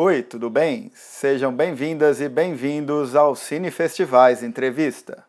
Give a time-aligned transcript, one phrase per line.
[0.00, 0.92] Oi, tudo bem?
[0.94, 5.27] Sejam bem-vindas e bem-vindos ao Cine Festivais Entrevista.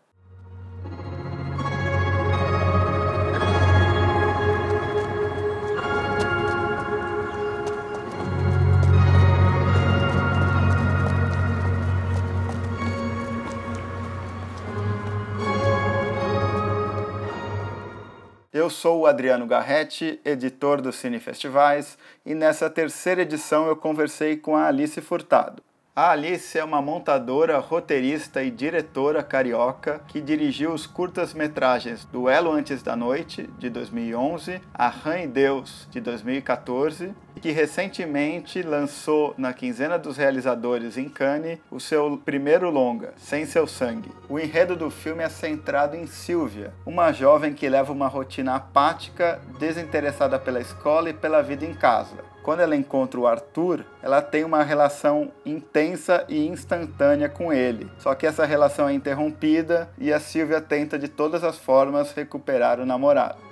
[18.70, 24.38] Eu sou o Adriano Garretti, editor do Cine Festivais, e nessa terceira edição eu conversei
[24.38, 25.64] com a Alice Furtado.
[25.96, 32.82] A Alice é uma montadora, roteirista e diretora carioca que dirigiu os curtas-metragens Duelo Antes
[32.82, 39.52] da Noite, de 2011, A Rã e Deus, de 2014, e que recentemente lançou na
[39.52, 44.12] quinzena dos realizadores em Cannes o seu primeiro longa, Sem Seu Sangue.
[44.30, 49.42] O enredo do filme é centrado em Silvia, uma jovem que leva uma rotina apática,
[49.60, 54.44] desinteressada pela escola e pela vida em casa quando ela encontra o Arthur, ela tem
[54.44, 57.92] uma relação intensa e instantânea com ele.
[58.00, 62.80] Só que essa relação é interrompida e a Silvia tenta de todas as formas recuperar
[62.80, 63.50] o namorado.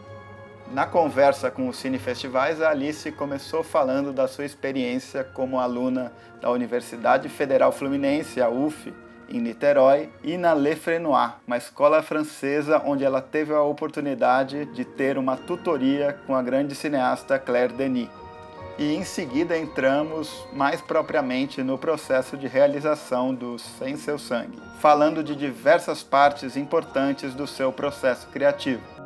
[0.72, 6.12] Na conversa com os Cine Festivais, a Alice começou falando da sua experiência como aluna
[6.42, 8.94] da Universidade Federal Fluminense, a UF,
[9.30, 14.84] em Niterói, e na Le Frenoir, uma escola francesa onde ela teve a oportunidade de
[14.84, 18.10] ter uma tutoria com a grande cineasta Claire Denis
[18.78, 25.24] e em seguida entramos mais propriamente no processo de realização do Sem Seu Sangue, falando
[25.24, 28.97] de diversas partes importantes do seu processo criativo.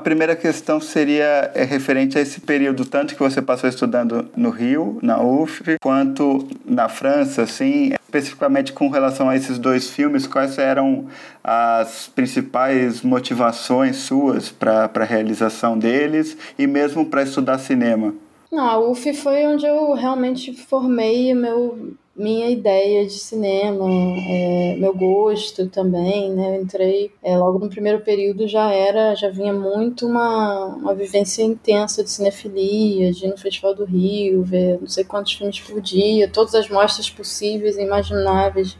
[0.00, 4.98] Primeira questão seria é, referente a esse período, tanto que você passou estudando no Rio,
[5.02, 11.06] na UF, quanto na França, assim, especificamente com relação a esses dois filmes, quais eram
[11.44, 18.12] as principais motivações suas para a realização deles e mesmo para estudar cinema?
[18.50, 23.86] Não, a UF foi onde eu realmente formei meu minha ideia de cinema,
[24.28, 26.56] é, meu gosto também, né?
[26.56, 31.42] Eu entrei é, logo no primeiro período já era, já vinha muito uma, uma vivência
[31.42, 35.80] intensa de cinefilia, de ir no Festival do Rio, ver não sei quantos filmes por
[35.80, 38.76] dia, todas as mostras possíveis e imagináveis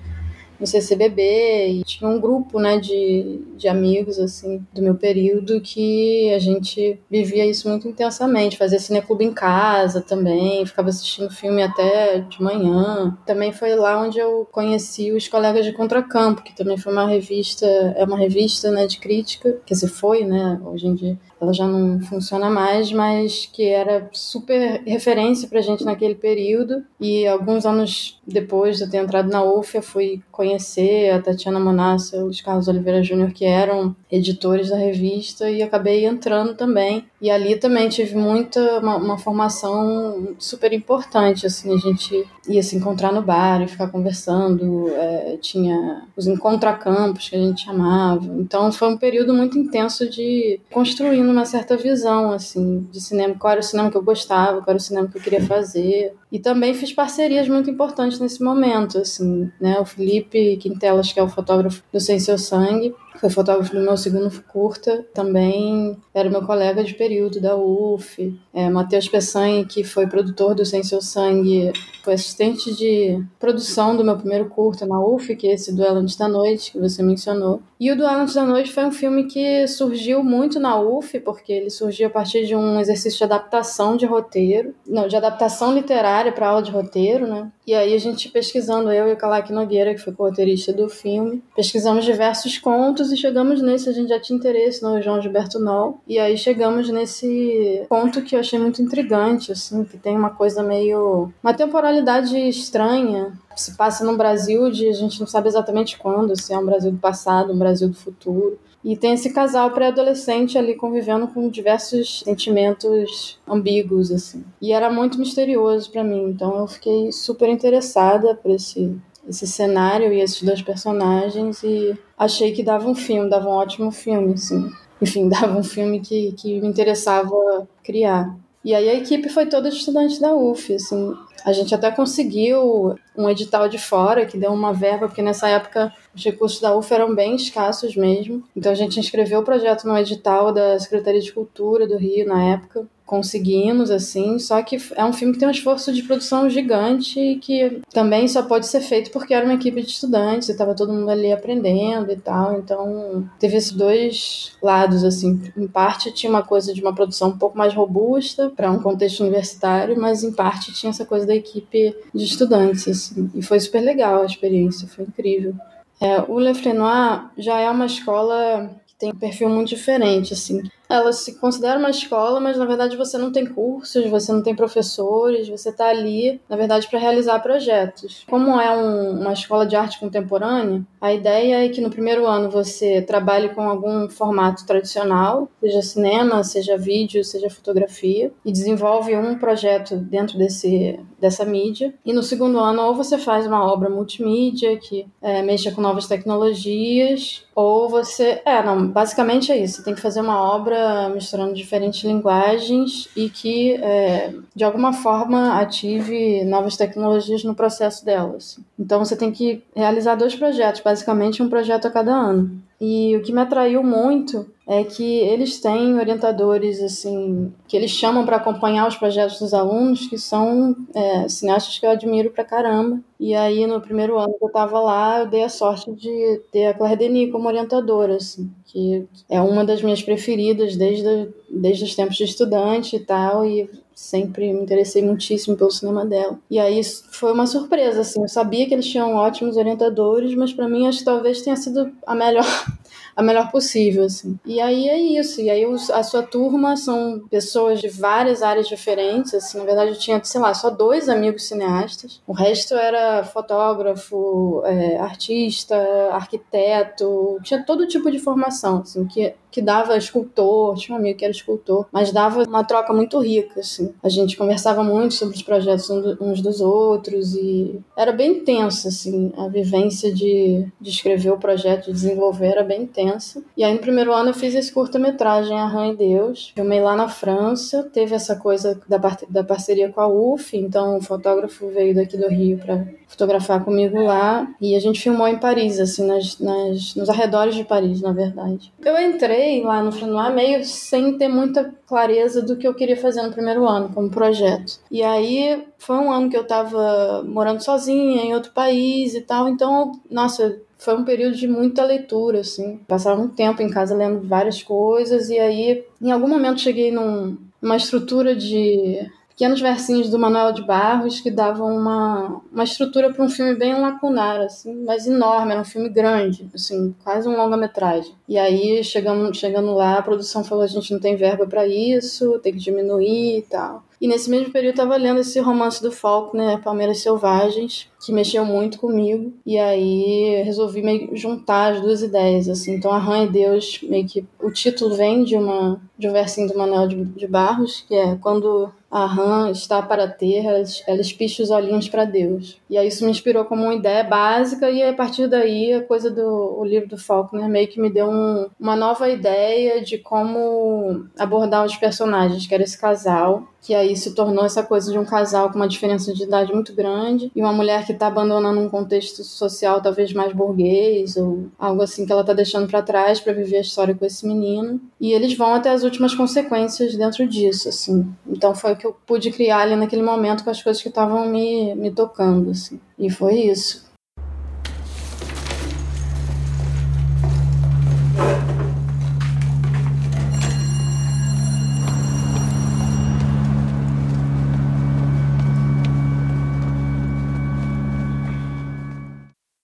[0.61, 6.33] no CCBB e tinha um grupo, né, de, de amigos, assim, do meu período que
[6.35, 12.21] a gente vivia isso muito intensamente, fazia cineclube em casa também, ficava assistindo filme até
[12.21, 13.17] de manhã.
[13.25, 17.67] Também foi lá onde eu conheci os colegas de Contracampo, que também foi uma revista,
[17.97, 21.67] é uma revista, né, de crítica, que se foi, né, hoje em dia ela já
[21.67, 26.85] não funciona mais, mas que era super referência para a gente naquele período.
[27.01, 32.17] E alguns anos depois de eu ter entrado na UFA, fui conhecer a Tatiana Monassa
[32.17, 37.05] e os Carlos Oliveira Júnior, que eram editores da revista, e acabei entrando também.
[37.21, 42.75] E ali também tive muita, uma, uma formação super importante, assim, a gente ia se
[42.75, 48.25] encontrar no bar e ficar conversando, é, tinha os encontracampos que a gente chamava.
[48.39, 53.53] Então foi um período muito intenso de construindo uma certa visão, assim, de cinema, qual
[53.53, 56.15] era o cinema que eu gostava, qual era o cinema que eu queria fazer.
[56.33, 59.79] E também fiz parcerias muito importantes nesse momento, assim, né?
[59.79, 63.97] O Felipe Quintelas, que é o fotógrafo do Sem Seu Sangue, foi fotógrafo do meu
[63.99, 68.35] segundo curta, também era meu colega de período da UF.
[68.55, 71.71] É, Matheus Peçanha, que foi produtor do Sem Seu Sangue,
[72.03, 76.17] foi assistente de produção do meu primeiro curta na UF, que é esse Duelo Antes
[76.17, 77.61] da Noite, que você mencionou.
[77.79, 81.53] E o Duelo Antes da Noite foi um filme que surgiu muito na UF, porque
[81.53, 86.33] ele surgiu a partir de um exercício de adaptação de roteiro, não, de adaptação literária
[86.33, 87.51] para aula de roteiro, né?
[87.67, 91.43] E aí a gente pesquisando, eu e o Kalak Nogueira, que foi co-roteirista do filme,
[91.55, 96.01] pesquisamos diversos contos e chegamos nesse, a gente já tinha interesse no João Gilberto Noll,
[96.07, 100.63] e aí chegamos nesse ponto que eu achei muito intrigante, assim, que tem uma coisa
[100.63, 101.33] meio...
[101.43, 106.53] uma temporalidade estranha, se passa no Brasil de a gente não sabe exatamente quando, se
[106.53, 108.59] é um Brasil do passado, um Brasil do futuro.
[108.83, 114.43] E tem esse casal pré-adolescente ali convivendo com diversos sentimentos ambíguos, assim.
[114.61, 118.97] E era muito misterioso para mim, então eu fiquei super interessada por esse,
[119.31, 123.91] esse cenário e esses dois personagens e achei que dava um filme, dava um ótimo
[123.91, 124.71] filme, assim.
[125.01, 128.37] Enfim, dava um filme que, que me interessava criar.
[128.63, 131.15] E aí a equipe foi toda de estudantes da UF, assim.
[131.45, 135.93] A gente até conseguiu um edital de fora que deu uma verba, porque nessa época
[136.15, 138.43] os recursos da UF eram bem escassos mesmo.
[138.57, 142.43] Então a gente inscreveu o projeto no edital da Secretaria de Cultura do Rio na
[142.45, 142.87] época.
[143.07, 147.37] Conseguimos, assim, só que é um filme que tem um esforço de produção gigante e
[147.41, 150.93] que também só pode ser feito porque era uma equipe de estudantes e estava todo
[150.93, 156.45] mundo ali aprendendo e tal, então teve esses dois lados, assim, em parte tinha uma
[156.45, 160.73] coisa de uma produção um pouco mais robusta para um contexto universitário, mas em parte
[160.73, 165.05] tinha essa coisa da equipe de estudantes, assim, e foi super legal a experiência, foi
[165.05, 165.55] incrível.
[166.01, 170.63] É, o Le Frenoir já é uma escola que tem um perfil muito diferente, assim
[170.91, 174.55] ela se considera uma escola, mas na verdade você não tem cursos, você não tem
[174.55, 178.25] professores, você está ali, na verdade, para realizar projetos.
[178.29, 182.51] Como é um, uma escola de arte contemporânea, a ideia é que no primeiro ano
[182.51, 189.39] você trabalhe com algum formato tradicional, seja cinema, seja vídeo, seja fotografia, e desenvolve um
[189.39, 191.95] projeto dentro desse, dessa mídia.
[192.05, 196.07] E no segundo ano, ou você faz uma obra multimídia que é, mexa com novas
[196.07, 198.41] tecnologias, ou você.
[198.45, 199.77] É, não, basicamente é isso.
[199.77, 205.61] Você tem que fazer uma obra misturando diferentes linguagens e que, é, de alguma forma,
[205.61, 208.59] ative novas tecnologias no processo delas.
[208.79, 212.51] Então, você tem que realizar dois projetos, basicamente um projeto a cada ano.
[212.81, 218.25] E o que me atraiu muito é que eles têm orientadores assim que eles chamam
[218.25, 222.99] para acompanhar os projetos dos alunos, que são é, cineastas que eu admiro pra caramba.
[223.19, 226.67] E aí no primeiro ano que eu estava lá, eu dei a sorte de ter
[226.67, 231.95] a Claire Denis como orientadora, assim, que é uma das minhas preferidas desde desde os
[231.95, 233.69] tempos de estudante e tal, e
[234.01, 236.39] sempre me interessei muitíssimo pelo cinema dela.
[236.51, 236.81] E aí
[237.13, 241.01] foi uma surpresa, assim, eu sabia que eles tinham ótimos orientadores, mas para mim acho
[241.01, 242.45] que talvez tenha sido a melhor
[243.15, 244.39] a melhor possível, assim.
[244.47, 245.43] E aí é isso.
[245.43, 249.59] E aí a sua turma são pessoas de várias áreas diferentes, assim.
[249.59, 252.23] Na verdade, eu tinha, sei lá, só dois amigos cineastas.
[252.27, 255.77] O resto era fotógrafo, é, artista,
[256.13, 257.39] arquiteto.
[257.43, 261.33] Tinha todo tipo de formação, assim, que que dava escultor, tinha um amigo que era
[261.33, 263.93] escultor, mas dava uma troca muito rica, assim.
[264.03, 269.33] A gente conversava muito sobre os projetos uns dos outros e era bem tenso, assim,
[269.37, 273.43] a vivência de, de escrever o projeto, de desenvolver era bem tensa.
[273.57, 276.97] E aí no primeiro ano eu fiz esse curta-metragem A Rã e Deus, filmei lá
[276.97, 278.99] na França, teve essa coisa da,
[279.29, 284.01] da parceria com a UF, então o fotógrafo veio daqui do Rio para fotografar comigo
[284.01, 288.13] lá e a gente filmou em Paris, assim, nas, nas, nos arredores de Paris, na
[288.13, 288.73] verdade.
[288.85, 293.23] Eu entrei lá no Frenoir meio sem ter muita clareza do que eu queria fazer
[293.23, 294.79] no primeiro ano, como projeto.
[294.91, 299.49] E aí foi um ano que eu tava morando sozinha em outro país e tal,
[299.49, 302.81] então, nossa, foi um período de muita leitura, assim.
[302.89, 307.37] Passava muito tempo em casa lendo várias coisas, e aí, em algum momento, cheguei num,
[307.61, 309.07] numa estrutura de
[309.41, 313.73] pequenos versinhos do Manuel de Barros que davam uma, uma estrutura para um filme bem
[313.73, 318.15] lacunar, assim, mas enorme, era um filme grande, assim, quase um longa-metragem.
[318.29, 322.39] E aí, chegando, chegando lá, a produção falou: a gente não tem verba para isso,
[322.41, 323.83] tem que diminuir e tal.
[323.99, 328.13] E nesse mesmo período eu tava lendo esse romance do Faulkner, né, Palmeiras Selvagens, que
[328.13, 329.33] mexeu muito comigo.
[329.45, 332.75] E aí resolvi meio juntar as duas ideias, assim.
[332.75, 336.89] Então, Arranha Deus, meio que o título vem de uma de um versinho do Manuel
[336.89, 341.51] de, de Barros, que é quando a rã está para ter, ela, ela espicha os
[341.51, 342.61] olhinhos para Deus.
[342.69, 346.11] E aí isso me inspirou como uma ideia básica e a partir daí a coisa
[346.11, 351.07] do o livro do Faulkner meio que me deu um, uma nova ideia de como
[351.17, 355.05] abordar os personagens, que era esse casal, que aí se tornou essa coisa de um
[355.05, 358.69] casal com uma diferença de idade muito grande e uma mulher que está abandonando um
[358.69, 363.33] contexto social talvez mais burguês ou algo assim que ela está deixando para trás para
[363.33, 364.81] viver a história com esse menino.
[365.01, 368.07] E eles vão até as últimas consequências dentro disso assim.
[368.27, 371.27] Então foi o que eu pude criar ali naquele momento com as coisas que estavam
[371.27, 372.81] me, me tocando assim.
[372.99, 373.90] E foi isso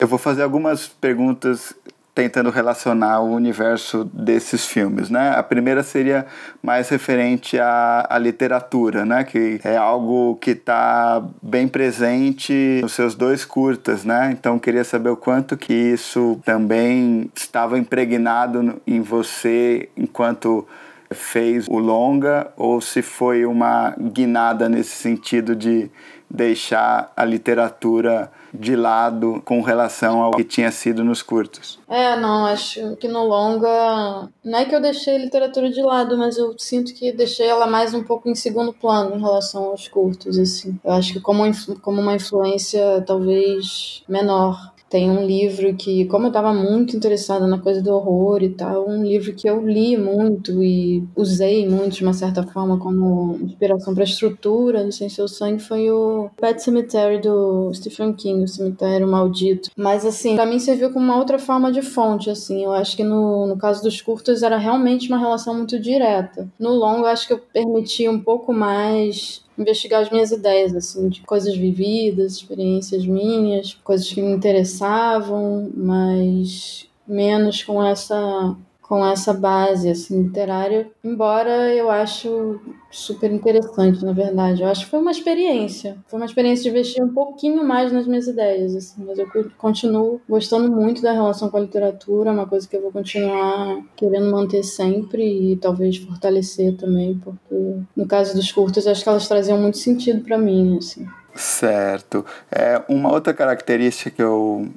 [0.06, 1.74] Eu vou fazer algumas perguntas
[2.14, 5.34] tentando relacionar o universo desses filmes, né?
[5.36, 6.26] A primeira seria
[6.62, 9.24] mais referente à, à literatura, né?
[9.24, 14.30] Que é algo que está bem presente nos seus dois curtas, né?
[14.30, 20.64] Então queria saber o quanto que isso também estava impregnado em você enquanto
[21.10, 25.90] fez o longa ou se foi uma guinada nesse sentido de
[26.30, 31.78] deixar a literatura de lado com relação ao que tinha sido nos curtos.
[31.88, 34.28] É, não, acho que no longa.
[34.44, 37.66] Não é que eu deixei a literatura de lado, mas eu sinto que deixei ela
[37.66, 40.78] mais um pouco em segundo plano em relação aos curtos, assim.
[40.84, 41.42] Eu acho que como,
[41.80, 44.75] como uma influência talvez menor.
[44.96, 48.88] Tem um livro que, como eu estava muito interessada na coisa do horror e tal,
[48.88, 53.92] um livro que eu li muito e usei muito de uma certa forma como inspiração
[53.92, 58.48] para a estrutura do Sem Seu Sangue foi o Pet Cemetery do Stephen King, o
[58.48, 59.68] Cemitério Maldito.
[59.76, 62.64] Mas assim, para mim serviu como uma outra forma de fonte, assim.
[62.64, 66.48] Eu acho que no, no caso dos curtos era realmente uma relação muito direta.
[66.58, 71.08] No longo, eu acho que eu permiti um pouco mais investigar as minhas ideias, assim,
[71.08, 78.56] de coisas vividas, experiências minhas, coisas que me interessavam, mas menos com essa
[78.88, 84.62] com essa base assim literária, embora eu acho super interessante, na verdade.
[84.62, 88.06] Eu acho que foi uma experiência, foi uma experiência de investir um pouquinho mais nas
[88.06, 89.26] minhas ideias, assim, mas eu
[89.58, 93.82] continuo gostando muito da relação com a literatura, é uma coisa que eu vou continuar
[93.96, 99.26] querendo manter sempre e talvez fortalecer também, porque no caso dos curtos, acho que elas
[99.26, 101.06] traziam muito sentido para mim, assim.
[101.34, 102.24] Certo.
[102.50, 104.68] É, uma outra característica que eu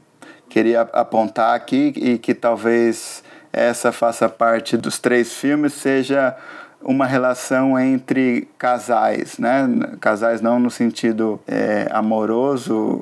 [0.50, 6.36] queria apontar aqui e que talvez essa faça parte dos três filmes seja
[6.82, 9.68] uma relação entre casais, né?
[10.00, 13.02] Casais não no sentido é, amoroso,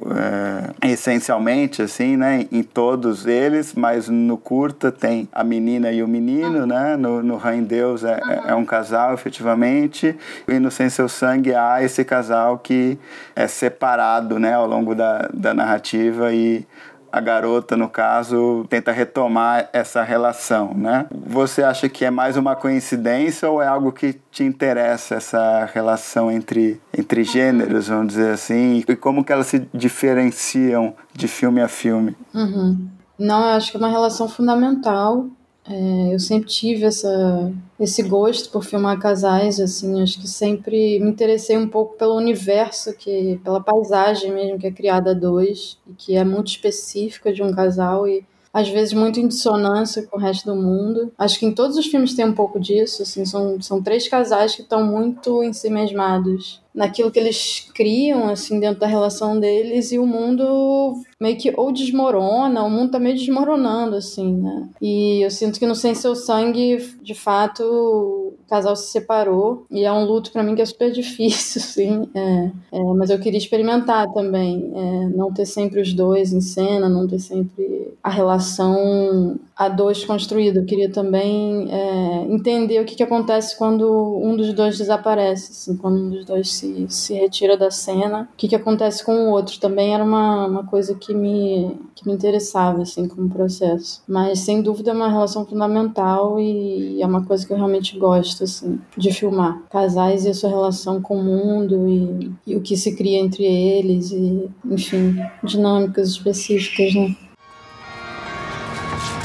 [0.82, 2.48] é, essencialmente, assim, né?
[2.52, 6.98] Em todos eles, mas no curta tem a menina e o menino, né?
[6.98, 10.16] No, no Rain Deus é, é, um casal, efetivamente,
[10.48, 12.98] e no Sem Seu Sangue há esse casal que
[13.36, 14.54] é separado, né?
[14.54, 16.66] Ao longo da, da narrativa e
[17.12, 21.06] a garota, no caso, tenta retomar essa relação, né?
[21.12, 26.32] Você acha que é mais uma coincidência ou é algo que te interessa essa relação
[26.32, 31.68] entre, entre gêneros, vamos dizer assim, e como que elas se diferenciam de filme a
[31.68, 32.16] filme?
[32.34, 32.88] Uhum.
[33.18, 35.28] Não, eu acho que é uma relação fundamental
[35.70, 41.10] é, eu sempre tive essa, esse gosto por filmar casais, assim, acho que sempre me
[41.10, 45.94] interessei um pouco pelo universo, que, pela paisagem mesmo que é criada a dois, e
[45.94, 50.20] que é muito específica de um casal e às vezes muito em dissonância com o
[50.20, 51.12] resto do mundo.
[51.18, 54.56] Acho que em todos os filmes tem um pouco disso, assim, são, são três casais
[54.56, 59.92] que estão muito em si mesmados naquilo que eles criam, assim, dentro da relação deles,
[59.92, 64.70] e o mundo meio que ou desmorona, o mundo tá meio desmoronando, assim, né?
[64.80, 69.84] E eu sinto que no Sem Seu Sangue, de fato, o casal se separou, e
[69.84, 73.38] é um luto para mim que é super difícil, assim, é, é, mas eu queria
[73.38, 79.40] experimentar também, é, não ter sempre os dois em cena, não ter sempre a relação
[79.56, 80.60] a dois construída.
[80.60, 85.78] Eu queria também é, entender o que, que acontece quando um dos dois desaparece, assim,
[85.78, 88.30] quando um dos dois se se, se retira da cena.
[88.34, 92.06] O que, que acontece com o outro também era uma, uma coisa que me, que
[92.06, 94.02] me interessava, assim, como processo.
[94.08, 98.37] Mas, sem dúvida, é uma relação fundamental e é uma coisa que eu realmente gosto,
[98.44, 99.62] assim, de filmar.
[99.70, 103.44] Casais e a sua relação com o mundo e, e o que se cria entre
[103.44, 107.16] eles e, enfim, dinâmicas específicas, né?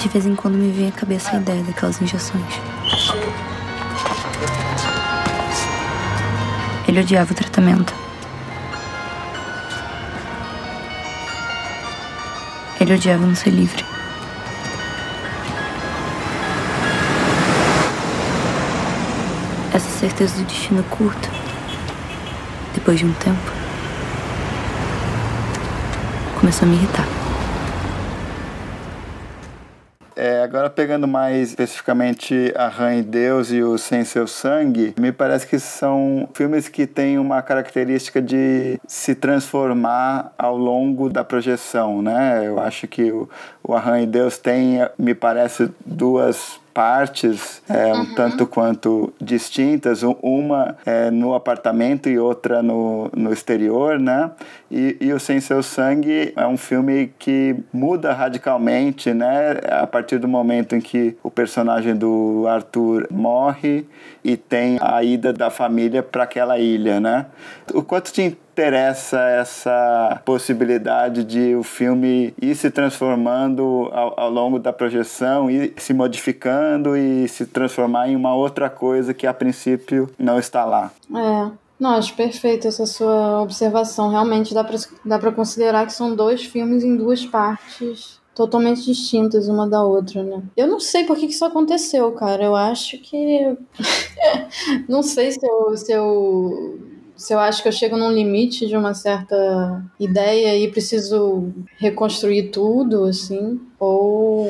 [0.00, 2.60] De vez em quando me vem à cabeça a ideia daquelas injeções.
[6.88, 7.94] Ele odiava o tratamento.
[12.80, 13.91] Ele odiava não ser livre.
[20.02, 21.30] Certeza do destino curto,
[22.74, 23.52] depois de um tempo,
[26.40, 27.06] começou a me irritar.
[30.16, 35.12] É, agora pegando mais especificamente A Rã e Deus e o Sem Seu Sangue, me
[35.12, 42.02] parece que são filmes que têm uma característica de se transformar ao longo da projeção,
[42.02, 42.42] né?
[42.44, 43.30] Eu acho que o,
[43.62, 48.14] o A Rã e Deus tem, me parece, duas partes é, um uhum.
[48.14, 54.30] tanto quanto distintas, uma é, no apartamento e outra no, no exterior, né?
[54.70, 59.58] E, e o Sem Seu Sangue é um filme que muda radicalmente, né?
[59.70, 63.86] A partir do momento em que o personagem do Arthur morre
[64.24, 67.26] e tem a ida da família para aquela ilha, né?
[67.74, 74.58] O quanto te interessa essa possibilidade de o filme ir se transformando ao, ao, longo
[74.58, 80.10] da projeção, ir se modificando e se transformar em uma outra coisa que a princípio
[80.18, 80.92] não está lá.
[81.14, 81.50] É.
[81.80, 84.08] Não, acho perfeita essa sua observação.
[84.10, 89.68] Realmente dá para dá considerar que são dois filmes em duas partes totalmente distintas uma
[89.68, 90.42] da outra, né?
[90.56, 92.44] Eu não sei por que, que isso aconteceu, cara.
[92.44, 93.56] Eu acho que.
[94.88, 98.76] não sei se eu, se eu se eu acho que eu chego num limite de
[98.76, 104.48] uma certa ideia e preciso reconstruir tudo, assim, ou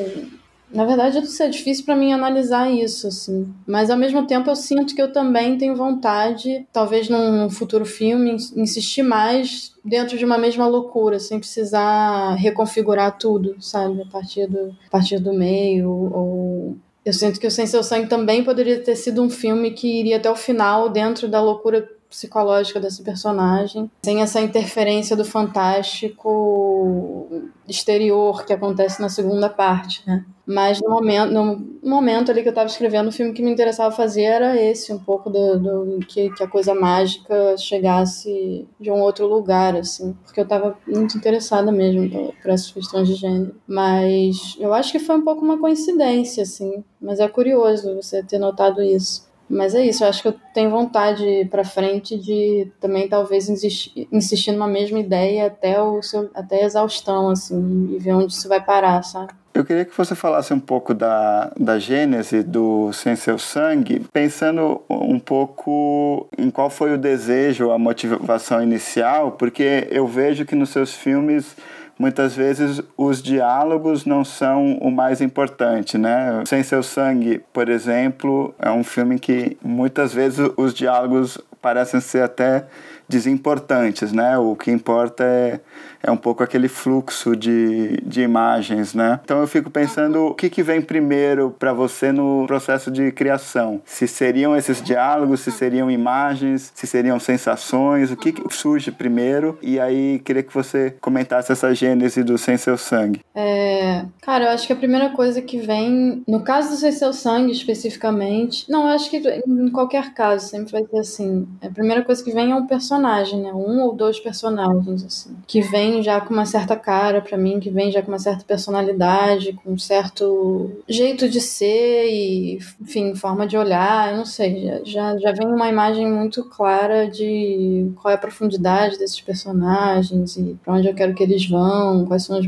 [0.72, 3.52] na verdade, isso é difícil para mim analisar isso, assim.
[3.66, 8.36] Mas ao mesmo tempo eu sinto que eu também tenho vontade, talvez num futuro filme,
[8.56, 14.00] insistir mais dentro de uma mesma loucura, sem precisar reconfigurar tudo, sabe?
[14.00, 18.08] A partir do, a partir do meio, ou eu sinto que o Sem Seu Sangue
[18.08, 22.78] também poderia ter sido um filme que iria até o final dentro da loucura psicológica
[22.78, 27.26] desse personagem, sem essa interferência do fantástico
[27.66, 30.24] exterior que acontece na segunda parte, né?
[30.44, 33.94] Mas no momento, no momento ali que eu estava escrevendo, o filme que me interessava
[33.94, 39.00] fazer era esse, um pouco do, do que, que, a coisa mágica chegasse de um
[39.00, 43.54] outro lugar, assim, porque eu estava muito interessada mesmo por, por essas questões de gênero.
[43.66, 48.38] Mas eu acho que foi um pouco uma coincidência, assim, mas é curioso você ter
[48.38, 49.31] notado isso.
[49.52, 54.50] Mas é isso, eu acho que eu tenho vontade para frente de também talvez insistir,
[54.50, 58.64] numa mesma ideia até o seu, até a exaustão, assim, e ver onde isso vai
[58.64, 59.34] parar, sabe?
[59.52, 64.80] Eu queria que você falasse um pouco da, da gênese do Sem Seu Sangue, pensando
[64.88, 70.70] um pouco em qual foi o desejo, a motivação inicial, porque eu vejo que nos
[70.70, 71.54] seus filmes
[71.98, 76.42] muitas vezes os diálogos não são o mais importante, né?
[76.46, 82.22] Sem Seu Sangue, por exemplo, é um filme que muitas vezes os diálogos parecem ser
[82.22, 82.66] até
[83.08, 84.36] desimportantes, né?
[84.38, 85.60] O que importa é,
[86.02, 89.20] é um pouco aquele fluxo de, de imagens, né?
[89.24, 93.80] Então eu fico pensando o que, que vem primeiro para você no processo de criação.
[93.84, 99.58] Se seriam esses diálogos, se seriam imagens, se seriam sensações, o que, que surge primeiro?
[99.62, 103.20] E aí queria que você comentasse essa gênese do Sem Seu Sangue.
[103.34, 107.12] É, cara, eu acho que a primeira coisa que vem, no caso do Sem Seu
[107.12, 111.46] Sangue especificamente, não, eu acho que em qualquer caso sempre vai ser assim.
[111.62, 113.52] A primeira coisa que vem é um personagem, né?
[113.52, 117.70] Um ou dois personagens, assim, que vem já com uma certa cara para mim, que
[117.70, 123.46] vem já com uma certa personalidade, com um certo jeito de ser e, enfim, forma
[123.46, 128.14] de olhar, eu não sei, já, já vem uma imagem muito clara de qual é
[128.14, 132.46] a profundidade desses personagens e para onde eu quero que eles vão, quais são as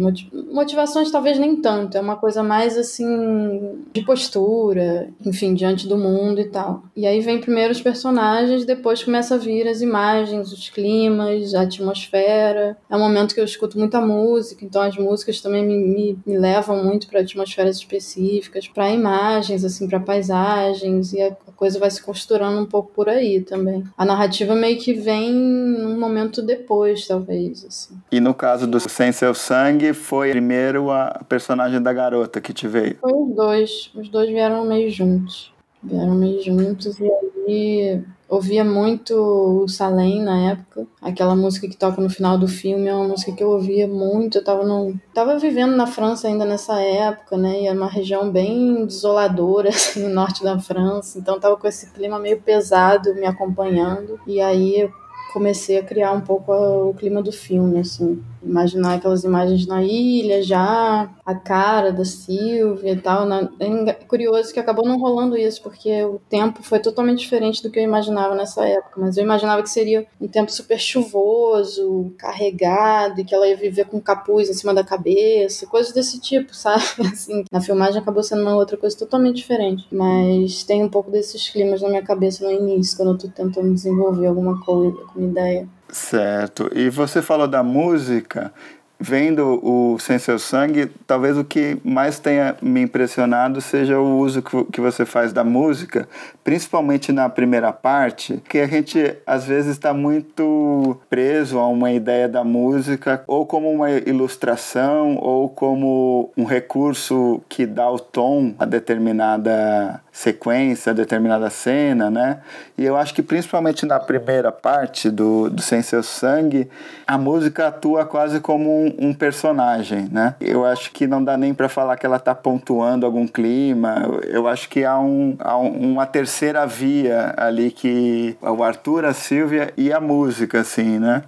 [0.52, 6.40] motivações, talvez nem tanto, é uma coisa mais assim de postura, enfim, diante do mundo
[6.40, 6.84] e tal.
[6.94, 11.62] E aí vem primeiro os personagens, depois começa a vir as imagens, os climas, a
[11.62, 12.76] atmosfera.
[12.88, 16.38] É um momento que eu escuto muita música, então as músicas também me, me, me
[16.38, 22.02] levam muito para atmosferas específicas, para imagens, assim, para paisagens, e a coisa vai se
[22.02, 23.84] costurando um pouco por aí também.
[23.96, 27.64] A narrativa meio que vem um momento depois, talvez.
[27.64, 27.94] Assim.
[28.10, 32.68] E no caso do Sem Seu Sangue, foi primeiro a personagem da garota que te
[32.68, 32.96] veio?
[33.00, 33.90] Foi os dois.
[33.94, 35.52] Os dois vieram meio juntos.
[35.82, 38.02] Vieram meio juntos e aí
[38.34, 40.86] ouvia muito o Salem na época.
[41.00, 44.38] Aquela música que toca no final do filme é uma música que eu ouvia muito.
[44.38, 47.62] Eu tava, no, tava vivendo na França ainda nessa época, né?
[47.62, 51.18] E era uma região bem desoladora, assim, no norte da França.
[51.18, 54.18] Então tava com esse clima meio pesado me acompanhando.
[54.26, 54.92] E aí eu
[55.32, 60.42] comecei a criar um pouco o clima do filme, assim imaginar aquelas imagens na ilha
[60.42, 63.26] já, a cara da Silvia e tal.
[63.58, 67.78] É curioso que acabou não rolando isso, porque o tempo foi totalmente diferente do que
[67.78, 69.00] eu imaginava nessa época.
[69.00, 73.86] Mas eu imaginava que seria um tempo super chuvoso, carregado, e que ela ia viver
[73.86, 76.84] com capuz em cima da cabeça, coisas desse tipo, sabe?
[77.12, 79.86] Assim, na filmagem acabou sendo uma outra coisa totalmente diferente.
[79.90, 83.72] Mas tem um pouco desses climas na minha cabeça no início, quando eu tô tentando
[83.72, 85.68] desenvolver alguma coisa, alguma ideia.
[85.88, 86.70] Certo.
[86.74, 88.52] E você falou da música.
[88.98, 94.42] Vendo o Sem Seu Sangue, talvez o que mais tenha me impressionado seja o uso
[94.42, 96.08] que você faz da música,
[96.42, 102.28] principalmente na primeira parte, que a gente às vezes está muito preso a uma ideia
[102.28, 108.64] da música, ou como uma ilustração, ou como um recurso que dá o tom a
[108.64, 112.38] determinada sequência, determinada cena, né?
[112.78, 116.70] E eu acho que principalmente na primeira parte do, do Sem Seu Sangue,
[117.04, 120.34] a música atua quase como um, um personagem, né?
[120.40, 124.02] Eu acho que não dá nem para falar que ela está pontuando algum clima.
[124.24, 129.72] Eu acho que há, um, há uma terceira via ali que o Arthur, a Silvia
[129.76, 131.22] e a música, assim, né?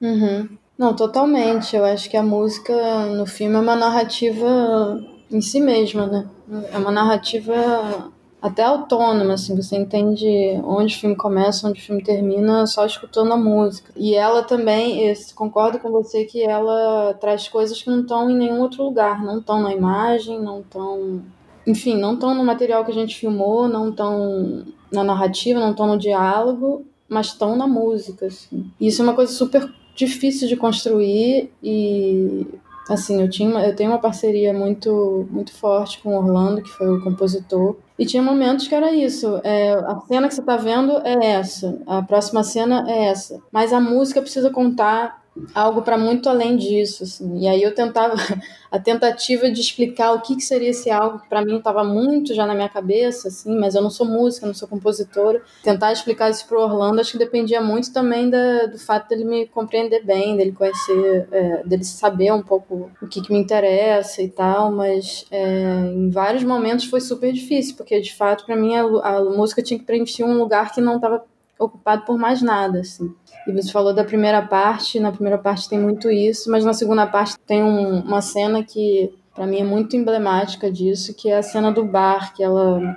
[0.00, 0.48] Uhum.
[0.78, 1.74] Não, totalmente.
[1.74, 2.74] Eu acho que a música
[3.06, 6.26] no filme é uma narrativa em si mesma, né?
[6.72, 10.26] É uma narrativa até autônoma, assim, você entende
[10.64, 13.92] onde o filme começa, onde o filme termina, só escutando a música.
[13.96, 18.36] E ela também, eu concordo com você que ela traz coisas que não estão em
[18.36, 21.22] nenhum outro lugar, não estão na imagem, não estão.
[21.66, 25.86] Enfim, não estão no material que a gente filmou, não estão na narrativa, não estão
[25.86, 28.26] no diálogo, mas estão na música.
[28.26, 28.70] Assim.
[28.80, 32.46] E isso é uma coisa super difícil de construir e
[32.88, 36.88] assim eu tinha eu tenho uma parceria muito muito forte com o Orlando que foi
[36.88, 37.76] o compositor.
[37.98, 41.78] E tinha momentos que era isso é, a cena que você está vendo é essa
[41.86, 43.40] a próxima cena é essa.
[43.50, 47.40] Mas a música precisa contar algo para muito além disso, assim.
[47.40, 48.14] E aí eu tentava
[48.70, 52.46] a tentativa de explicar o que, que seria esse algo para mim estava muito já
[52.46, 55.42] na minha cabeça, assim, mas eu não sou música, não sou compositora.
[55.62, 59.46] Tentar explicar isso pro Orlando, acho que dependia muito também da, do fato dele me
[59.46, 64.28] compreender bem, dele conhecer, é, dele saber um pouco o que, que me interessa e
[64.28, 68.82] tal, mas é, em vários momentos foi super difícil, porque de fato para mim a,
[68.82, 71.24] a música tinha que preencher um lugar que não estava
[71.58, 73.14] ocupado por mais nada, assim.
[73.46, 77.06] E você falou da primeira parte, na primeira parte tem muito isso, mas na segunda
[77.06, 81.42] parte tem um, uma cena que para mim é muito emblemática disso, que é a
[81.42, 82.96] cena do bar, que ela,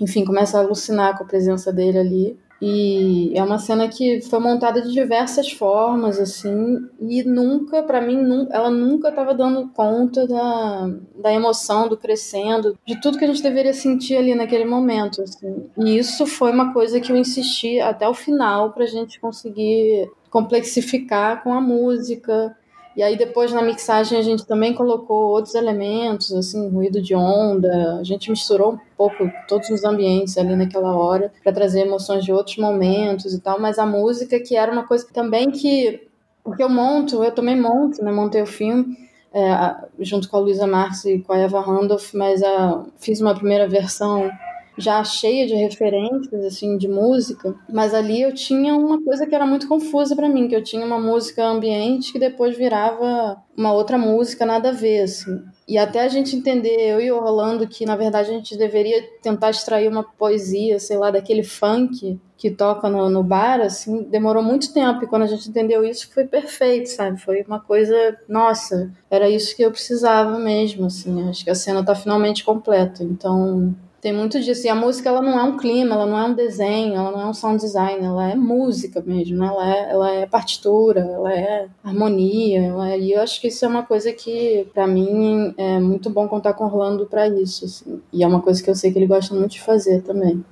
[0.00, 2.38] enfim, começa a alucinar com a presença dele ali.
[2.66, 8.48] E é uma cena que foi montada de diversas formas, assim, e nunca, para mim,
[8.50, 13.42] ela nunca estava dando conta da, da emoção, do crescendo, de tudo que a gente
[13.42, 15.66] deveria sentir ali naquele momento, assim.
[15.76, 21.42] E isso foi uma coisa que eu insisti até o final pra gente conseguir complexificar
[21.42, 22.56] com a música,
[22.96, 27.98] e aí depois na mixagem a gente também colocou outros elementos, assim, ruído de onda.
[27.98, 32.32] A gente misturou um pouco todos os ambientes ali naquela hora para trazer emoções de
[32.32, 36.08] outros momentos e tal, mas a música que era uma coisa também que
[36.42, 38.98] porque eu monto, eu também monto, né, montei o filme
[39.32, 43.34] é, junto com a Luísa Marx e com a Eva Randolph, mas a, fiz uma
[43.34, 44.30] primeira versão
[44.76, 49.46] já cheia de referências assim de música, mas ali eu tinha uma coisa que era
[49.46, 53.96] muito confusa para mim, que eu tinha uma música ambiente que depois virava uma outra
[53.96, 55.42] música nada a ver, assim.
[55.66, 59.02] E até a gente entender, eu e o Rolando, que na verdade a gente deveria
[59.22, 64.42] tentar extrair uma poesia, sei lá, daquele funk que toca no, no bar, assim, demorou
[64.42, 65.02] muito tempo.
[65.02, 67.18] E quando a gente entendeu isso, foi perfeito, sabe?
[67.18, 71.28] Foi uma coisa, nossa, era isso que eu precisava mesmo, assim.
[71.28, 73.02] Acho que a cena tá finalmente completa.
[73.02, 74.66] Então, tem muito disso.
[74.66, 77.22] E a música, ela não é um clima, ela não é um desenho, ela não
[77.22, 79.46] é um sound design, ela é música mesmo, né?
[79.46, 82.66] ela, é, ela é partitura, ela é harmonia.
[82.66, 83.00] Ela é...
[83.00, 86.52] E eu acho que isso é uma coisa que, para mim, é muito bom contar
[86.52, 87.64] com o Orlando para isso.
[87.64, 88.02] Assim.
[88.12, 90.44] E é uma coisa que eu sei que ele gosta muito de fazer também.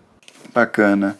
[0.54, 1.18] Bacana.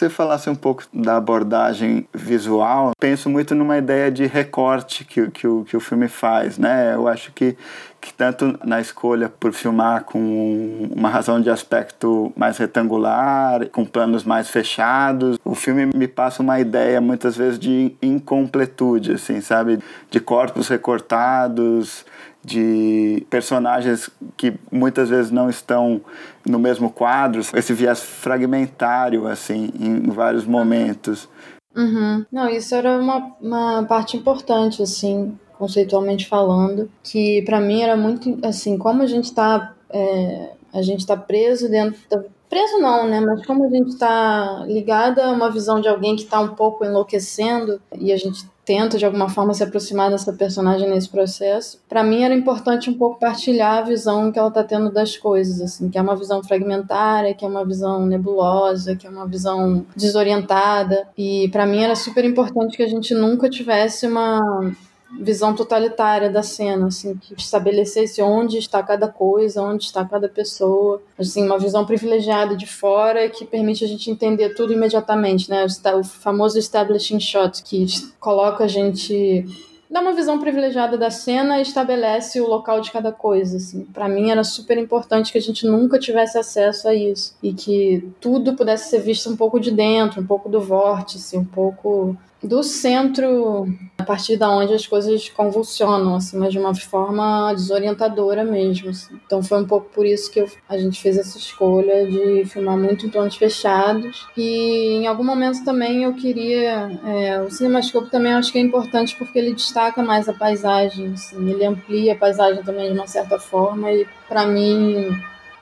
[0.00, 2.92] Você falasse um pouco da abordagem visual.
[2.98, 6.94] Penso muito numa ideia de recorte que, que, o, que o filme faz, né?
[6.94, 7.54] Eu acho que,
[8.00, 14.24] que tanto na escolha por filmar com uma razão de aspecto mais retangular, com planos
[14.24, 19.80] mais fechados, o filme me passa uma ideia muitas vezes de incompletude, assim, sabe?
[20.10, 22.06] De corpos recortados,
[22.44, 26.00] de personagens que muitas vezes não estão
[26.46, 31.28] no mesmo quadro, esse viés fragmentário, assim, em vários momentos.
[31.76, 32.24] Uhum.
[32.32, 38.38] Não, isso era uma, uma parte importante, assim, conceitualmente falando, que para mim era muito,
[38.42, 43.20] assim, como a gente está é, a gente está preso dentro da, preso não, né?
[43.20, 46.84] Mas como a gente está ligada a uma visão de alguém que está um pouco
[46.84, 51.80] enlouquecendo e a gente tenta de alguma forma se aproximar dessa personagem nesse processo.
[51.88, 55.60] Para mim era importante um pouco partilhar a visão que ela está tendo das coisas,
[55.60, 59.84] assim, que é uma visão fragmentária, que é uma visão nebulosa, que é uma visão
[59.96, 61.08] desorientada.
[61.16, 64.72] E para mim era super importante que a gente nunca tivesse uma
[65.18, 71.02] visão totalitária da cena, assim, que estabelecesse onde está cada coisa, onde está cada pessoa,
[71.18, 75.66] assim, uma visão privilegiada de fora que permite a gente entender tudo imediatamente, né?
[75.98, 77.86] O famoso establishing shot que
[78.18, 79.46] coloca a gente
[79.90, 83.56] dá uma visão privilegiada da cena e estabelece o local de cada coisa.
[83.56, 83.84] Assim.
[83.86, 88.08] Para mim era super importante que a gente nunca tivesse acesso a isso e que
[88.20, 92.62] tudo pudesse ser visto um pouco de dentro, um pouco do vórtice, um pouco do
[92.62, 98.90] centro, a partir da onde as coisas convulsionam, assim, mas de uma forma desorientadora mesmo.
[98.90, 99.18] Assim.
[99.26, 102.78] Então foi um pouco por isso que eu, a gente fez essa escolha de filmar
[102.78, 104.26] muito em planos fechados.
[104.36, 106.98] E em algum momento também eu queria.
[107.04, 111.50] É, o cinemascope também acho que é importante porque ele destaca mais a paisagem, assim,
[111.50, 115.08] ele amplia a paisagem também de uma certa forma, e para mim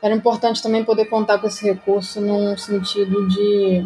[0.01, 3.85] era importante também poder contar com esse recurso num sentido de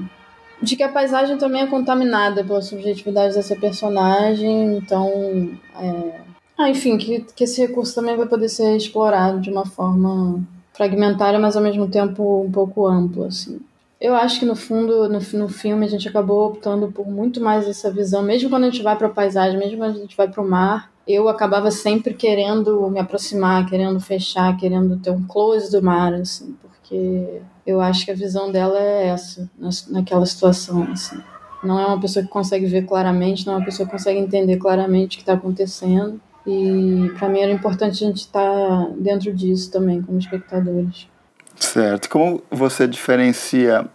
[0.63, 5.51] de que a paisagem também é contaminada pela subjetividade dessa personagem, então.
[5.79, 6.21] É...
[6.57, 10.41] Ah, enfim, que, que esse recurso também vai poder ser explorado de uma forma
[10.73, 13.61] fragmentária, mas ao mesmo tempo um pouco ampla, assim.
[14.01, 17.69] Eu acho que no fundo, no, no filme, a gente acabou optando por muito mais
[17.69, 20.29] essa visão, mesmo quando a gente vai para a paisagem, mesmo quando a gente vai
[20.29, 25.71] para o mar, eu acabava sempre querendo me aproximar, querendo fechar, querendo ter um close
[25.71, 29.49] do mar, assim, porque eu acho que a visão dela é essa,
[29.89, 31.21] naquela situação, assim.
[31.63, 34.57] Não é uma pessoa que consegue ver claramente, não é uma pessoa que consegue entender
[34.57, 36.21] claramente o que está acontecendo.
[36.45, 41.07] E para mim era importante a gente estar tá dentro disso também, como espectadores.
[41.55, 42.09] Certo.
[42.09, 43.89] Como você diferencia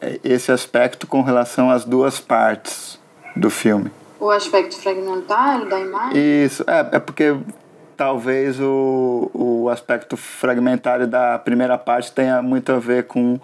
[0.00, 2.98] é, esse aspecto com relação às duas partes
[3.36, 3.90] do filme?
[4.18, 6.44] O aspecto fragmentário da imagem?
[6.44, 7.36] Isso, é, é porque
[7.96, 13.38] talvez o, o aspecto fragmentário da primeira parte tenha muito a ver com,